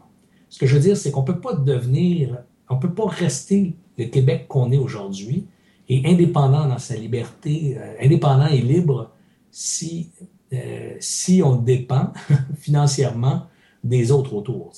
[0.50, 2.40] Ce que je veux dire, c'est qu'on ne peut pas devenir,
[2.70, 5.48] on ne peut pas rester le Québec qu'on est aujourd'hui
[5.88, 9.12] et indépendant dans sa liberté, euh, indépendant et libre
[9.52, 10.10] si,
[10.52, 12.12] euh, si on dépend
[12.60, 13.44] financièrement
[13.84, 14.72] des autres autour.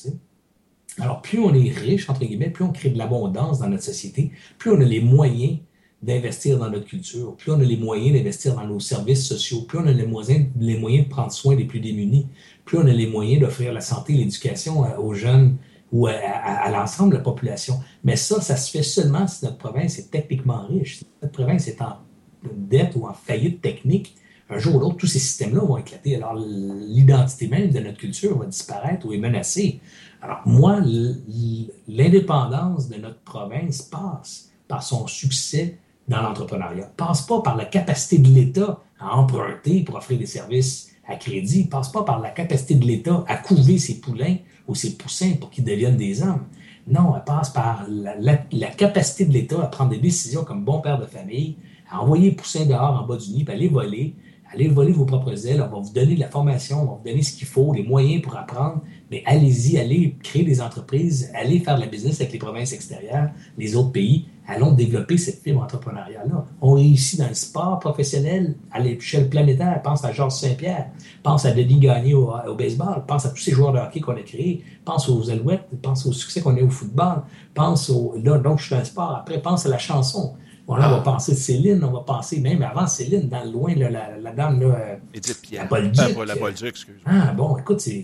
[0.99, 4.31] Alors, plus on est riche, entre guillemets, plus on crée de l'abondance dans notre société,
[4.57, 5.57] plus on a les moyens
[6.03, 9.79] d'investir dans notre culture, plus on a les moyens d'investir dans nos services sociaux, plus
[9.79, 12.27] on a les moyens, les moyens de prendre soin des plus démunis,
[12.65, 15.57] plus on a les moyens d'offrir la santé et l'éducation euh, aux jeunes
[15.93, 17.75] ou à, l'ensemble de la population.
[18.03, 20.97] Mais ça, ça se fait seulement si notre province est techniquement riche.
[20.97, 21.97] Si notre province est en
[22.51, 24.15] dette ou en faillite technique,
[24.53, 26.15] un jour ou l'autre, tous ces systèmes-là vont éclater.
[26.15, 29.79] Alors, l'identité même de notre culture va disparaître ou est menacée.
[30.21, 30.79] Alors, moi,
[31.87, 35.77] l'indépendance de notre province passe par son succès
[36.07, 36.91] dans l'entrepreneuriat.
[36.97, 41.65] Passe pas par la capacité de l'État à emprunter pour offrir des services à crédit.
[41.65, 44.37] Passe pas par la capacité de l'État à couver ses poulains
[44.67, 46.45] ou ses poussins pour qu'ils deviennent des hommes.
[46.87, 50.99] Non, elle passe par la, capacité de l'État à prendre des décisions comme bon père
[50.99, 51.55] de famille,
[51.89, 54.15] à envoyer les poussins dehors en bas du nid, à les voler,
[54.53, 57.09] allez voler vos propres ailes, on va vous donner de la formation, on va vous
[57.09, 61.59] donner ce qu'il faut, les moyens pour apprendre, mais allez-y, allez créer des entreprises, allez
[61.59, 65.61] faire de la business avec les provinces extérieures, les autres pays, allons développer cette fibre
[65.61, 66.45] entrepreneuriale-là.
[66.61, 69.81] On réussit dans le sport professionnel à l'échelle planétaire.
[69.81, 70.89] Pense à Georges Saint-Pierre,
[71.23, 74.21] pense à Denis Gagné au, baseball, pense à tous ces joueurs de hockey qu'on a
[74.21, 77.23] créés, pense aux Alouettes, pense au succès qu'on a au football,
[77.53, 78.15] pense au...
[78.21, 79.15] Là, donc, je suis dans le sport.
[79.15, 80.33] Après, pense à la chanson
[80.67, 84.17] on va penser Céline, on va penser même avant Céline, dans le loin, là, la,
[84.17, 85.63] la, dame, là, Edith Pierre.
[85.63, 86.17] la Bolduc.
[86.17, 88.03] Ah, la Bolduc, excuse Ah, bon, écoute, c'est,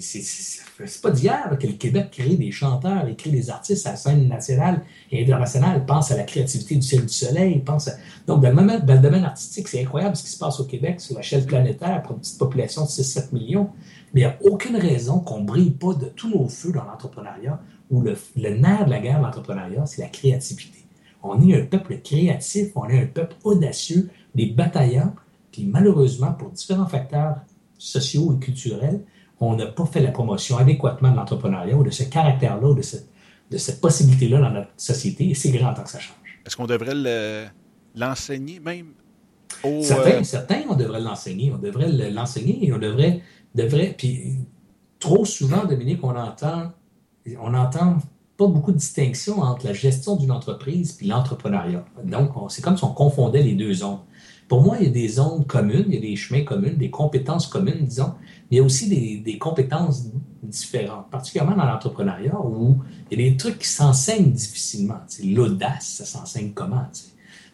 [1.02, 4.28] pas d'hier que le Québec crée des chanteurs, il crée des artistes à la scène
[4.28, 4.82] nationale
[5.12, 7.94] et internationale, pense à la créativité du ciel du soleil, pense à...
[8.28, 10.66] Donc, dans le, domaine, dans le domaine artistique, c'est incroyable ce qui se passe au
[10.66, 13.70] Québec sur l'échelle planétaire pour une petite population de 6-7 millions.
[14.14, 16.84] Mais il n'y a aucune raison qu'on ne brille pas de tous nos feux dans
[16.84, 20.79] l'entrepreneuriat, où le, le nerf de la guerre de l'entrepreneuriat, c'est la créativité.
[21.24, 25.14] On est un peuple créatif, on est un peuple audacieux, des bataillants,
[25.52, 27.38] puis malheureusement, pour différents facteurs
[27.78, 29.04] sociaux et culturels,
[29.40, 33.08] on n'a pas fait la promotion adéquatement de l'entrepreneuriat ou de ce caractère-là, de cette,
[33.50, 36.16] de cette possibilité-là dans notre société, et c'est grand temps que ça change.
[36.46, 37.52] Est-ce qu'on devrait
[37.96, 38.94] l'enseigner même
[39.64, 41.52] aux, certains, euh, certains, on devrait l'enseigner.
[41.52, 43.22] On devrait l'enseigner et on devrait,
[43.56, 43.96] devrait.
[43.98, 44.38] Puis
[45.00, 46.72] trop souvent, Dominique, on entend,
[47.42, 47.98] on entend
[48.40, 51.84] pas beaucoup de distinction entre la gestion d'une entreprise et l'entrepreneuriat.
[52.06, 54.00] Donc, c'est comme si on confondait les deux zones.
[54.48, 56.90] Pour moi, il y a des zones communes, il y a des chemins communs, des
[56.90, 58.14] compétences communes, disons,
[58.50, 60.06] mais il y a aussi des compétences
[60.42, 62.78] différentes, particulièrement dans l'entrepreneuriat où
[63.12, 65.02] il y a des trucs qui s'enseignent difficilement.
[65.24, 66.88] L'audace, ça s'enseigne comment?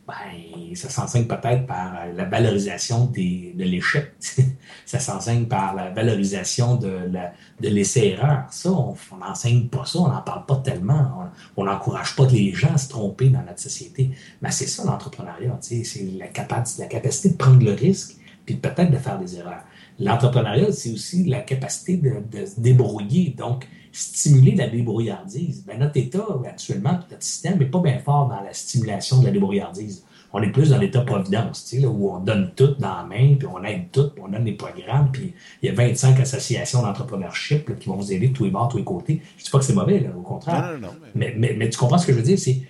[0.07, 4.13] Ben, ça s'enseigne peut-être par la valorisation de l'échec.
[4.85, 8.45] ça s'enseigne par la valorisation de, la, de l'essai-erreur.
[8.51, 11.31] Ça, on n'enseigne pas ça, on n'en parle pas tellement.
[11.57, 14.11] On n'encourage pas les gens à se tromper dans notre société.
[14.41, 15.83] Mais c'est ça l'entrepreneuriat, c'est
[16.17, 19.63] la, la capacité de prendre le risque puis peut-être de faire des erreurs.
[19.99, 23.33] L'entrepreneuriat, c'est aussi la capacité de, de se débrouiller.
[23.35, 25.63] Donc, stimuler la débrouillardise.
[25.65, 29.31] Ben, notre État, actuellement, notre système n'est pas bien fort dans la stimulation de la
[29.31, 30.03] débrouillardise.
[30.33, 33.63] On est plus dans l'État-providence, là, où on donne tout dans la main, puis on
[33.63, 37.87] aide tout, puis on donne des programmes, puis il y a 25 associations d'entrepreneurship qui
[37.87, 39.21] vont vous aider de tous les bords, de tous les côtés.
[39.37, 40.73] Je ne dis pas que c'est mauvais, là, au contraire.
[40.73, 41.33] Non, non, non, mais...
[41.37, 42.37] Mais, mais, tu comprends ce que je veux dire?
[42.37, 42.61] C'est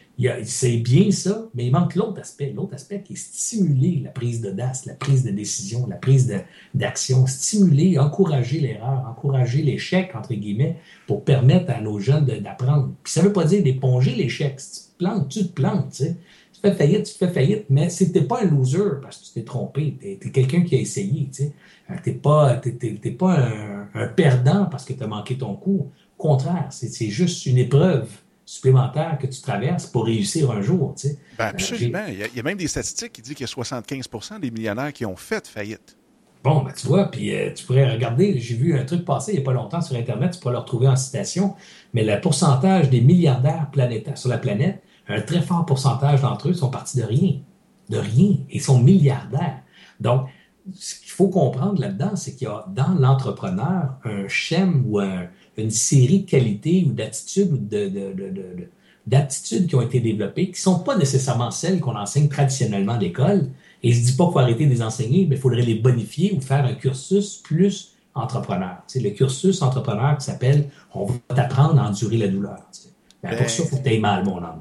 [0.43, 2.53] c'est bien ça, mais il manque l'autre aspect.
[2.55, 6.33] L'autre aspect qui est stimuler la prise d'audace, la prise de décision, la prise
[6.73, 12.93] d'action, stimuler, encourager l'erreur, encourager l'échec, entre guillemets, pour permettre à nos jeunes d'apprendre.
[13.03, 14.59] Puis ça ne veut pas dire d'éponger l'échec.
[14.59, 15.91] Si tu te plantes, tu te plantes.
[15.91, 19.25] Tu, tu fais faillite, tu fais faillite, mais tu n'es pas un loser parce que
[19.25, 19.97] tu t'es trompé.
[19.99, 21.29] Tu es, quelqu'un qui a essayé.
[21.29, 21.51] Tu
[22.05, 22.61] n'es pas,
[23.19, 25.91] pas un, un, perdant parce que tu as manqué ton coup.
[26.17, 28.07] Au contraire, c'est juste une épreuve
[28.45, 30.93] supplémentaire que tu traverses pour réussir un jour.
[30.95, 31.19] Tu sais.
[31.37, 32.05] ben absolument.
[32.07, 35.05] il, y a, même des statistiques qui disent qu'il y a 75% des millionnaires qui
[35.05, 35.97] ont fait faillite.
[36.43, 39.35] Bon, ben tu vois, puis euh, tu pourrais regarder, j'ai vu un truc passer il
[39.37, 41.55] n'y a pas longtemps sur Internet, tu pourrais le retrouver en citation,
[41.95, 46.53] mais le pourcentage des milliardaires planétaires sur la planète, un très fort pourcentage d'entre eux
[46.53, 47.39] sont partis de rien.
[47.89, 48.37] De rien.
[48.51, 49.61] Ils sont milliardaires.
[49.99, 50.27] Donc,
[50.73, 55.27] ce qu'il faut comprendre là-dedans, c'est qu'il y a dans l'entrepreneur un schème ou un,
[55.57, 57.91] une série de qualités ou d'attitudes ou de,
[59.07, 62.99] d'attitudes qui ont été développées, qui ne sont pas nécessairement celles qu'on enseigne traditionnellement à
[62.99, 63.49] l'école.
[63.83, 65.75] Et je ne dis pas qu'il faut arrêter de les enseigner, mais il faudrait les
[65.75, 68.77] bonifier ou faire un cursus plus entrepreneur.
[68.87, 72.57] C'est le cursus entrepreneur qui s'appelle On va t'apprendre à endurer la douleur.
[73.21, 74.59] Ben, pour ça, il faut que tu aies mal, mon homme.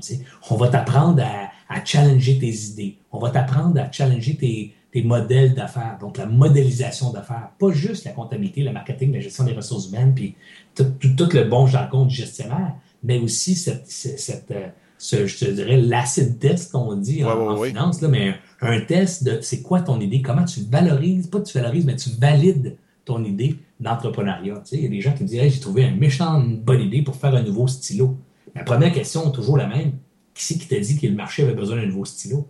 [0.51, 2.97] On va t'apprendre à, à, challenger tes idées.
[3.13, 8.05] On va t'apprendre à challenger tes, tes modèles d'affaires, donc la modélisation d'affaires, pas juste
[8.05, 10.37] la comptabilité, le marketing, la gestion des ressources humaines, puis
[10.77, 10.85] tout,
[11.33, 16.39] le bon jargon du gestionnaire, mais aussi cette, cette, euh, ce, je te dirais, l'acid
[16.39, 20.45] test qu'on dit en, finance, là, mais un, test de c'est quoi ton idée, comment
[20.45, 24.63] tu valorises, pas tu valorises, mais tu valides ton idée d'entrepreneuriat.
[24.65, 26.81] Tu sais, il y a des gens qui me disent j'ai trouvé un méchant bonne
[26.81, 28.17] idée pour faire un nouveau stylo.
[28.55, 29.95] La première question, toujours la même,
[30.35, 32.47] qui c'est qui t'a dit que le marché avait besoin d'un nouveau stylo?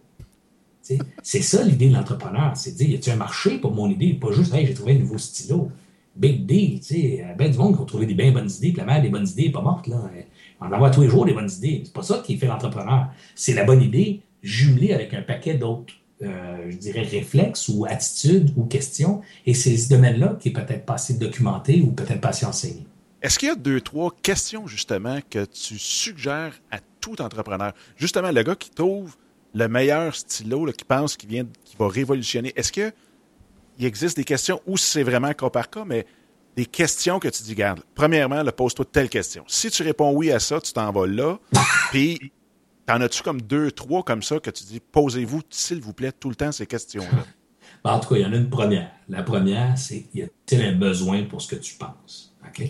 [1.23, 4.15] C'est ça l'idée de l'entrepreneur, c'est de dire, y a-t-il un marché pour mon idée,
[4.15, 5.71] pas juste, hey, j'ai trouvé un nouveau stylo?
[6.17, 8.79] Big deal, tu sais, ben du monde qui ont trouvé des bien bonnes idées, puis
[8.79, 10.01] la mère des bonnes idées n'est pas morte, là.
[10.61, 11.83] On en voit tous les jours des bonnes idées.
[11.85, 13.09] C'est pas ça qui fait l'entrepreneur.
[13.35, 18.53] C'est la bonne idée jumelée avec un paquet d'autres, euh, je dirais, réflexes ou attitudes
[18.57, 19.23] ou questions.
[19.45, 22.87] Et c'est ce domaine-là qui est peut-être pas assez documenté ou peut-être pas assez enseigné.
[23.21, 27.73] Est-ce qu'il y a deux, trois questions, justement, que tu suggères à tout entrepreneur?
[27.97, 29.17] Justement, le gars qui trouve
[29.55, 32.53] le meilleur stylo qui pense qu'il vient, qui va révolutionner.
[32.57, 32.93] Est-ce que
[33.79, 36.07] il existe des questions ou c'est vraiment cas par cas, mais
[36.57, 39.45] des questions que tu dis, garde, premièrement, pose-toi telle question.
[39.49, 41.39] Si tu réponds oui à ça, tu t'en vas là.
[41.91, 42.33] Puis,
[42.87, 46.29] t'en as-tu comme deux, trois comme ça que tu dis, posez-vous, s'il vous plaît, tout
[46.29, 47.25] le temps ces questions-là?
[47.83, 48.91] Ben, en tout cas, il y en a une première.
[49.11, 52.35] La première, c'est, y a-t-il un besoin pour ce que tu penses?
[52.47, 52.63] OK?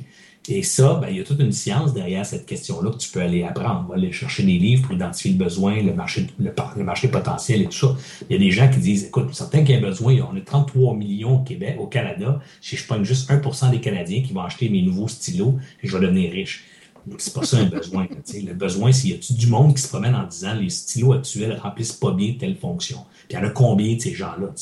[0.46, 3.22] Et ça, ben, il y a toute une science derrière cette question-là que tu peux
[3.22, 3.86] aller apprendre.
[3.86, 7.62] On va aller chercher des livres pour identifier le besoin, le marché, le, marché potentiel
[7.62, 7.96] et tout ça.
[8.28, 10.96] Il y a des gens qui disent, écoute, certains qui ont besoin, on est 33
[10.96, 12.40] millions au Québec, au Canada.
[12.60, 16.02] Si je prends juste 1% des Canadiens qui vont acheter mes nouveaux stylos, je vais
[16.04, 16.64] devenir riche.
[17.18, 18.06] C'est pas ça un besoin.
[18.06, 21.58] le besoin, c'est y a du monde qui se promène en disant les stylos actuels
[21.62, 22.98] remplissent pas bien telle fonction?
[23.28, 24.52] Puis il y en a combien de ces gens-là?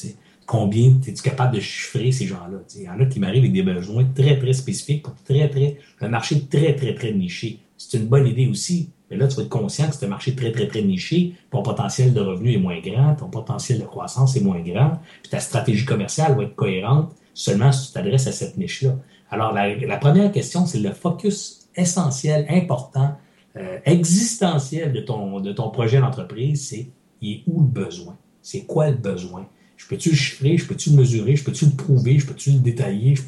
[0.53, 2.59] Combien es-tu capable de chiffrer ces gens-là?
[2.77, 5.79] Il y en a qui m'arrivent avec des besoins très, très spécifiques pour très, très,
[6.03, 7.61] un marché très, très, très niché.
[7.79, 8.91] C'est une bonne idée aussi.
[9.11, 11.33] Mais là, tu vas être conscient que c'est un marché très, très, très niché.
[11.51, 15.31] Ton potentiel de revenu est moins grand, ton potentiel de croissance est moins grand, puis
[15.31, 18.99] ta stratégie commerciale va être cohérente seulement si tu t'adresses à cette niche-là.
[19.31, 23.17] Alors, la, première question, c'est le focus essentiel, important,
[23.57, 26.89] euh, existentiel de ton, de ton projet d'entreprise, c'est
[27.23, 28.19] il est où le besoin?
[28.43, 29.47] C'est quoi le besoin?
[29.83, 30.57] Je peux-tu le chiffrer?
[30.57, 31.35] Je peux-tu le mesurer?
[31.35, 32.19] Je peux-tu le prouver?
[32.19, 33.17] Je peux-tu le détailler?
[33.17, 33.23] Je.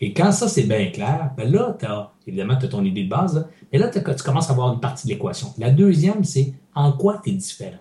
[0.00, 3.10] Et quand ça, c'est bien clair, ben là, as, évidemment, tu as ton idée de
[3.10, 5.48] base, et là, tu commences à avoir une partie de l'équation.
[5.58, 7.76] La deuxième, c'est en quoi tu es différent.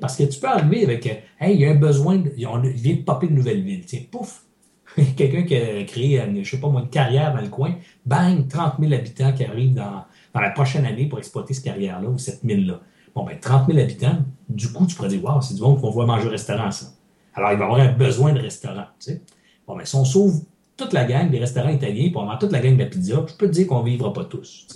[0.00, 2.94] Parce que tu peux arriver avec, hey, il y a un besoin, de, il vient
[2.94, 3.84] de popper une nouvelle ville.
[3.84, 4.44] Tiens, pouf,
[5.16, 7.74] quelqu'un qui a créé, je ne sais pas moi, une carrière dans le coin,
[8.06, 12.08] bang, 30 000 habitants qui arrivent dans, dans la prochaine année pour exploiter cette carrière-là
[12.08, 12.80] ou cette mine-là.
[13.14, 14.18] Bon, ben, 30 000 habitants,
[14.48, 16.86] du coup, tu pourrais dire, waouh, c'est du monde qu'on voit manger au restaurant, ça.
[17.36, 18.86] Alors, il va avoir un besoin de restaurant.
[19.66, 20.40] Bon, ben, si on sauve
[20.76, 23.34] toute la gang des restaurants italiens, pour avoir toute la gang de la pizza, je
[23.34, 24.66] peux te dire qu'on ne vivra pas tous.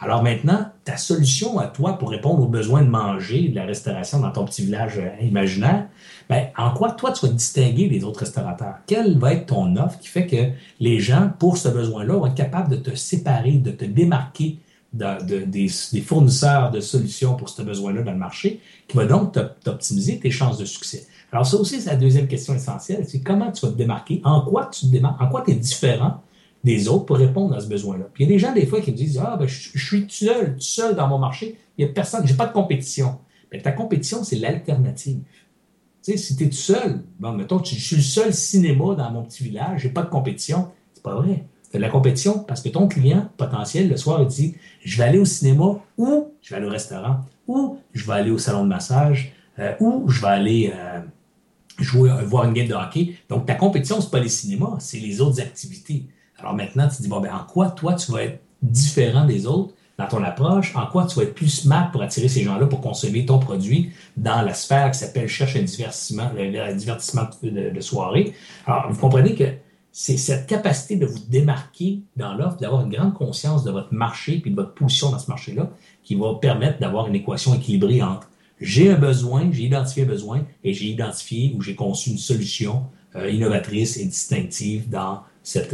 [0.00, 4.20] Alors maintenant, ta solution à toi pour répondre aux besoins de manger, de la restauration
[4.20, 5.86] dans ton petit village euh, imaginaire,
[6.28, 8.74] ben, en quoi toi tu vas te distinguer des autres restaurateurs?
[8.86, 10.50] Quelle va être ton offre qui fait que
[10.80, 14.58] les gens, pour ce besoin-là, vont être capables de te séparer, de te démarquer
[14.92, 15.68] des,
[16.04, 19.32] fournisseurs de solutions pour ce besoin-là dans le marché, qui va donc
[19.62, 21.06] t'optimiser tes chances de succès?
[21.34, 24.42] Alors ça aussi, c'est la deuxième question essentielle, c'est comment tu vas te démarquer, en
[24.42, 26.22] quoi tu te démarques, en quoi tu es différent
[26.62, 28.04] des autres pour répondre à ce besoin-là.
[28.14, 30.06] Puis il y a des gens, des fois, qui me disent Ah, ben, je, suis
[30.08, 33.18] seul, seul dans mon marché, il n'y a personne, j'ai pas de compétition.
[33.50, 35.18] Mais ta compétition, c'est l'alternative.
[36.04, 39.10] Tu sais, si tu es tout seul, bon, mettons, je suis le seul cinéma dans
[39.10, 41.46] mon petit village, j'ai pas de compétition, c'est pas vrai.
[41.68, 44.54] Tu as de la compétition parce que ton client potentiel, le soir, il dit
[44.84, 48.30] Je vais aller au cinéma ou je vais aller au restaurant ou je vais aller
[48.30, 51.00] au salon de massage euh, ou je vais aller euh,
[51.78, 53.16] jouer, voir une game de hockey.
[53.28, 56.06] Donc, ta compétition, c'est pas les cinémas, c'est les autres activités.
[56.38, 59.46] Alors maintenant, tu te dis, bon, ben, en quoi toi, tu vas être différent des
[59.46, 60.74] autres dans ton approche?
[60.76, 63.90] En quoi tu vas être plus smart pour attirer ces gens-là pour consommer ton produit
[64.16, 68.34] dans la sphère qui s'appelle cherche un divertissement, le, divertissement de, soirée?
[68.66, 69.44] Alors, vous comprenez que
[69.92, 74.40] c'est cette capacité de vous démarquer dans l'offre, d'avoir une grande conscience de votre marché
[74.40, 75.70] puis de votre position dans ce marché-là
[76.02, 78.28] qui va permettre d'avoir une équation équilibrée entre
[78.60, 82.84] j'ai un besoin, j'ai identifié un besoin et j'ai identifié ou j'ai conçu une solution
[83.16, 85.20] euh, innovatrice et distinctive dans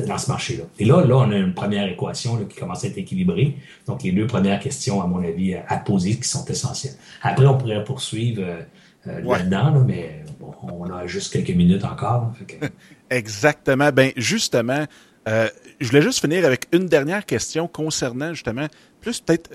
[0.09, 0.65] dans ce marché-là.
[0.81, 3.57] Et là, là, on a une première équation qui commence à être équilibrée.
[3.87, 6.97] Donc, les deux premières questions, à mon avis, à poser qui sont essentielles.
[7.23, 8.63] Après, on pourrait poursuivre euh,
[9.07, 10.25] euh, là-dedans, mais
[10.65, 12.33] on a juste quelques minutes encore.
[13.11, 13.91] Exactement.
[13.93, 14.87] Ben, justement,
[15.25, 18.67] je voulais juste finir avec une dernière question concernant justement
[19.01, 19.51] plus peut-être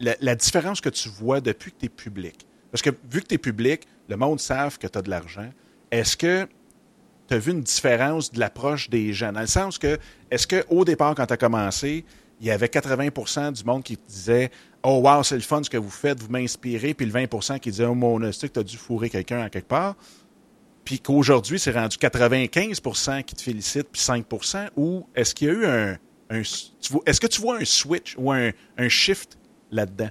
[0.00, 2.46] la, différence que tu vois depuis que tu es public.
[2.70, 5.50] Parce que vu que tu es public, le monde savent que tu as de l'argent.
[5.90, 6.46] Est-ce que
[7.28, 9.32] tu as vu une différence de l'approche des gens?
[9.32, 9.98] Dans le sens que,
[10.30, 12.04] est-ce qu'au départ, quand tu as commencé,
[12.40, 14.50] il y avait 80% du monde qui te disait
[14.82, 17.70] Oh, wow, c'est le fun ce que vous faites, vous m'inspirez, puis le 20% qui
[17.70, 19.96] disait Oh, mon que tu as dû fourrer quelqu'un à quelque part.
[20.84, 25.54] Puis qu'aujourd'hui, c'est rendu 95% qui te félicitent, puis 5% ou est-ce qu'il y a
[25.54, 25.96] eu un.
[26.30, 28.52] est-ce que tu vois un switch ou un
[28.88, 29.35] shift
[29.70, 30.08] là-dedans?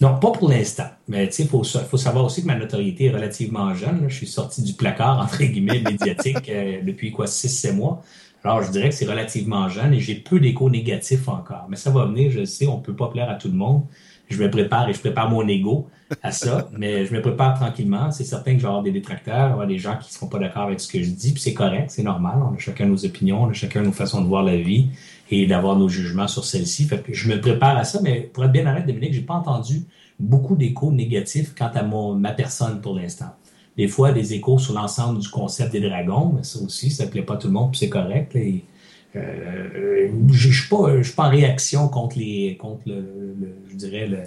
[0.00, 0.88] Non, pas pour l'instant.
[1.06, 4.06] Mais il faut, faut savoir aussi que ma notoriété est relativement jeune.
[4.08, 8.02] Je suis sorti du placard, entre guillemets, médiatique euh, depuis quoi, 6-7 mois.
[8.42, 11.66] Alors, je dirais que c'est relativement jeune et j'ai peu d'échos négatifs encore.
[11.68, 13.82] Mais ça va venir, je sais, on ne peut pas plaire à tout le monde.
[14.28, 15.88] Je me prépare et je prépare mon ego
[16.22, 18.10] à ça, mais je me prépare tranquillement.
[18.10, 20.62] C'est certain que je vais avoir des détracteurs, des gens qui ne seront pas d'accord
[20.62, 22.40] avec ce que je dis, puis c'est correct, c'est normal.
[22.42, 24.88] On a chacun nos opinions, on a chacun nos façons de voir la vie
[25.30, 26.88] et d'avoir nos jugements sur celle-ci.
[27.10, 29.84] je me prépare à ça, mais pour être bien honnête, Dominique, j'ai pas entendu
[30.18, 33.34] beaucoup d'échos négatifs quant à mon, ma personne pour l'instant.
[33.76, 37.22] Des fois, des échos sur l'ensemble du concept des dragons, mais ça aussi, ça plaît
[37.22, 38.36] pas tout le monde, puis c'est correct.
[38.36, 43.34] Euh, je ne suis, pas en réaction contre, les, contre le,
[43.70, 44.18] je dirais le,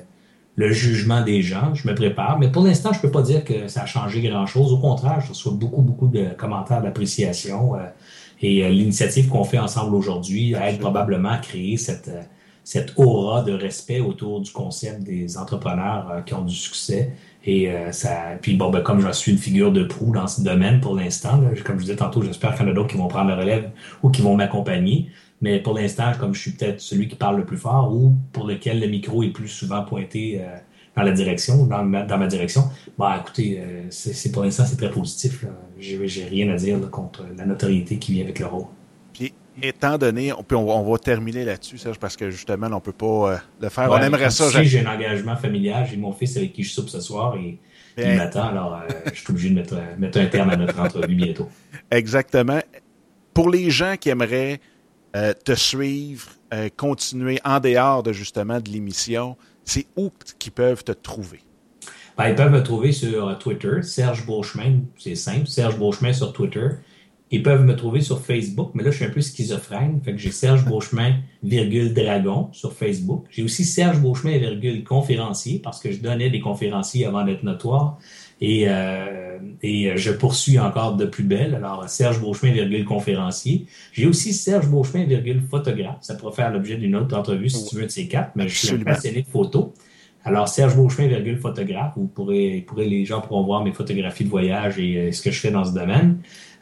[0.55, 1.75] le, jugement des gens.
[1.75, 4.21] Je me prépare, mais pour l'instant, je ne peux pas dire que ça a changé
[4.21, 4.73] grand-chose.
[4.73, 7.75] Au contraire, je reçois beaucoup, beaucoup de commentaires d'appréciation.
[7.75, 7.83] Euh,
[8.41, 12.21] et euh, l'initiative qu'on fait ensemble aujourd'hui aide probablement à créer cette, euh,
[12.63, 17.11] cette aura de respect autour du concept des entrepreneurs euh, qui ont du succès.
[17.47, 20.81] Et ça, puis bon, ben, comme je suis une figure de proue dans ce domaine
[20.81, 23.29] pour l'instant, comme je disais tantôt, j'espère qu'il y en a d'autres qui vont prendre
[23.29, 23.69] la relève
[24.01, 25.11] ou qui vont m'accompagner.
[25.41, 28.47] Mais pour l'instant, comme je suis peut-être celui qui parle le plus fort ou pour
[28.47, 30.41] lequel le micro est plus souvent pointé
[30.95, 32.63] dans la direction, dans ma, dans ma direction,
[32.97, 35.45] bah écoutez, euh, c'est pour l'instant c'est très positif.
[35.77, 38.65] J'ai rien à dire contre la notoriété qui vient avec le rôle.
[39.13, 42.93] Puis étant donné, on, on, va terminer là-dessus, Serge, parce que justement, on ne peut
[42.93, 43.91] pas euh, le faire.
[43.91, 44.63] on aimerait ça.
[44.63, 45.85] j'ai un engagement familial.
[45.89, 47.59] J'ai mon fils avec qui je soupe ce soir et
[47.97, 48.47] il m'attend.
[48.47, 51.49] Alors, euh, je suis obligé de mettre, mettre, un terme à notre entrevue bientôt.
[51.91, 52.59] Exactement.
[53.33, 54.61] Pour les gens qui aimeraient
[55.45, 56.29] te suivre,
[56.75, 61.41] continuer en dehors de justement de l'émission, c'est où qu'ils peuvent te trouver?
[62.17, 66.69] Ben, ils peuvent me trouver sur Twitter, Serge Beauchemin, c'est simple, Serge Beauchemin sur Twitter.
[67.31, 69.99] Ils peuvent me trouver sur Facebook, mais là, je suis un peu schizophrène.
[70.03, 73.25] Fait que j'ai Serge Beauchemin, virgule Dragon sur Facebook.
[73.31, 77.99] J'ai aussi Serge Beauchemin, virgule conférencier, parce que je donnais des conférenciers avant d'être notoire.
[78.41, 81.55] Et, euh, et je poursuis encore de plus belle.
[81.55, 83.65] Alors, Serge Beauchemin, virgule conférencier.
[83.93, 85.97] J'ai aussi Serge Beauchemin, virgule photographe.
[86.01, 88.65] Ça pourrait faire l'objet d'une autre entrevue si tu veux de ces quatre, mais je
[88.65, 89.67] suis un passionné de photos.
[90.25, 91.93] Alors, Serge Beauchemin, virgule photographe.
[91.95, 95.31] Vous pourrez, pourrez, les gens pourront voir mes photographies de voyage et euh, ce que
[95.31, 96.17] je fais dans ce domaine.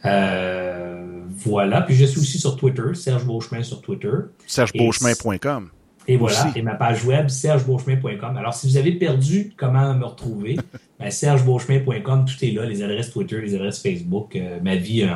[0.05, 1.81] Euh, voilà.
[1.81, 4.11] Puis je suis aussi sur Twitter, Serge Beauchemin sur Twitter.
[4.45, 5.69] SergeBeauchemin.com.
[6.07, 6.51] Et voilà.
[6.55, 8.37] Et ma page web, sergebeauchemin.com.
[8.37, 10.57] Alors, si vous avez perdu comment me retrouver,
[10.99, 14.35] ben, sergebeauchemin.com, tout est là, les adresses Twitter, les adresses Facebook.
[14.35, 15.09] Euh, ma vie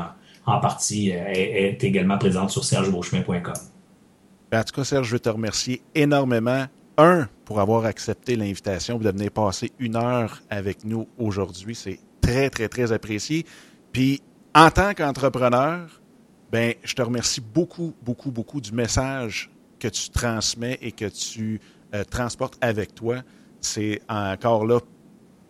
[0.45, 3.53] en, partie euh, est, également présente sur sergebeauchemin.com.
[4.51, 6.65] Ben, en tout cas, Serge, je veux te remercier énormément.
[6.99, 11.75] Un, pour avoir accepté l'invitation, de venir passer une heure avec nous aujourd'hui.
[11.75, 13.45] C'est très, très, très apprécié.
[13.91, 14.21] Puis,
[14.55, 16.01] en tant qu'entrepreneur,
[16.51, 21.59] ben, je te remercie beaucoup, beaucoup, beaucoup du message que tu transmets et que tu
[21.93, 23.23] euh, transportes avec toi.
[23.61, 24.79] C'est encore là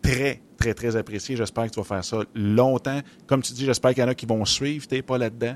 [0.01, 1.35] très, très, très apprécié.
[1.35, 3.01] J'espère que tu vas faire ça longtemps.
[3.25, 4.87] Comme tu dis, j'espère qu'il y en a qui vont suivre.
[4.87, 5.55] Tu n'es pas là-dedans.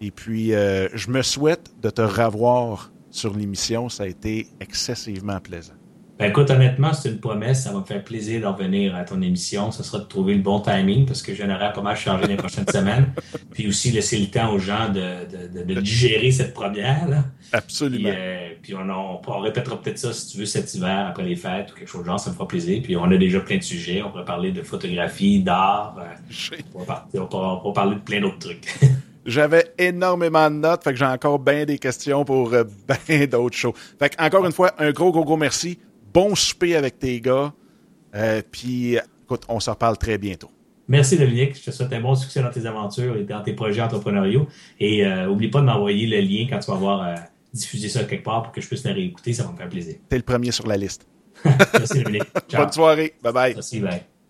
[0.00, 3.88] Et puis, euh, je me souhaite de te revoir sur l'émission.
[3.88, 5.79] Ça a été excessivement plaisant.
[6.20, 7.62] Ben écoute, honnêtement, c'est une promesse.
[7.62, 9.70] Ça va me faire plaisir de revenir à ton émission.
[9.70, 12.68] Ce sera de trouver le bon timing parce que j'aimerais pas mal changer les prochaines
[12.70, 13.14] semaines.
[13.52, 17.08] Puis aussi laisser le temps aux gens de, de, digérer cette première.
[17.08, 17.24] Là.
[17.52, 18.10] Absolument.
[18.60, 21.72] Puis, euh, on, on, répétera peut-être ça si tu veux cet hiver après les fêtes
[21.72, 22.20] ou quelque chose de genre.
[22.20, 22.82] Ça me fera plaisir.
[22.82, 24.02] Puis on a déjà plein de sujets.
[24.02, 25.96] On pourrait parler de photographie, d'art.
[25.98, 28.66] Euh, on, va parler de plein d'autres trucs.
[29.24, 32.64] J'avais énormément de notes, fait que j'ai encore bien des questions pour euh,
[33.08, 33.74] bien d'autres choses.
[33.98, 35.78] Fait que encore une fois, un gros, gros, gros merci
[36.12, 37.52] bon souper avec tes gars.
[38.14, 40.50] Euh, puis, écoute, on se reparle très bientôt.
[40.88, 43.80] Merci Dominique, je te souhaite un bon succès dans tes aventures et dans tes projets
[43.80, 44.48] entrepreneuriaux.
[44.80, 47.14] Et n'oublie euh, pas de m'envoyer le lien quand tu vas avoir euh,
[47.54, 49.94] diffusé ça quelque part pour que je puisse le réécouter, ça va me faire plaisir.
[50.08, 51.06] T'es le premier sur la liste.
[51.44, 52.24] Merci Dominique.
[52.52, 53.54] Bonne soirée, bye bye.
[53.54, 54.02] Merci, bye.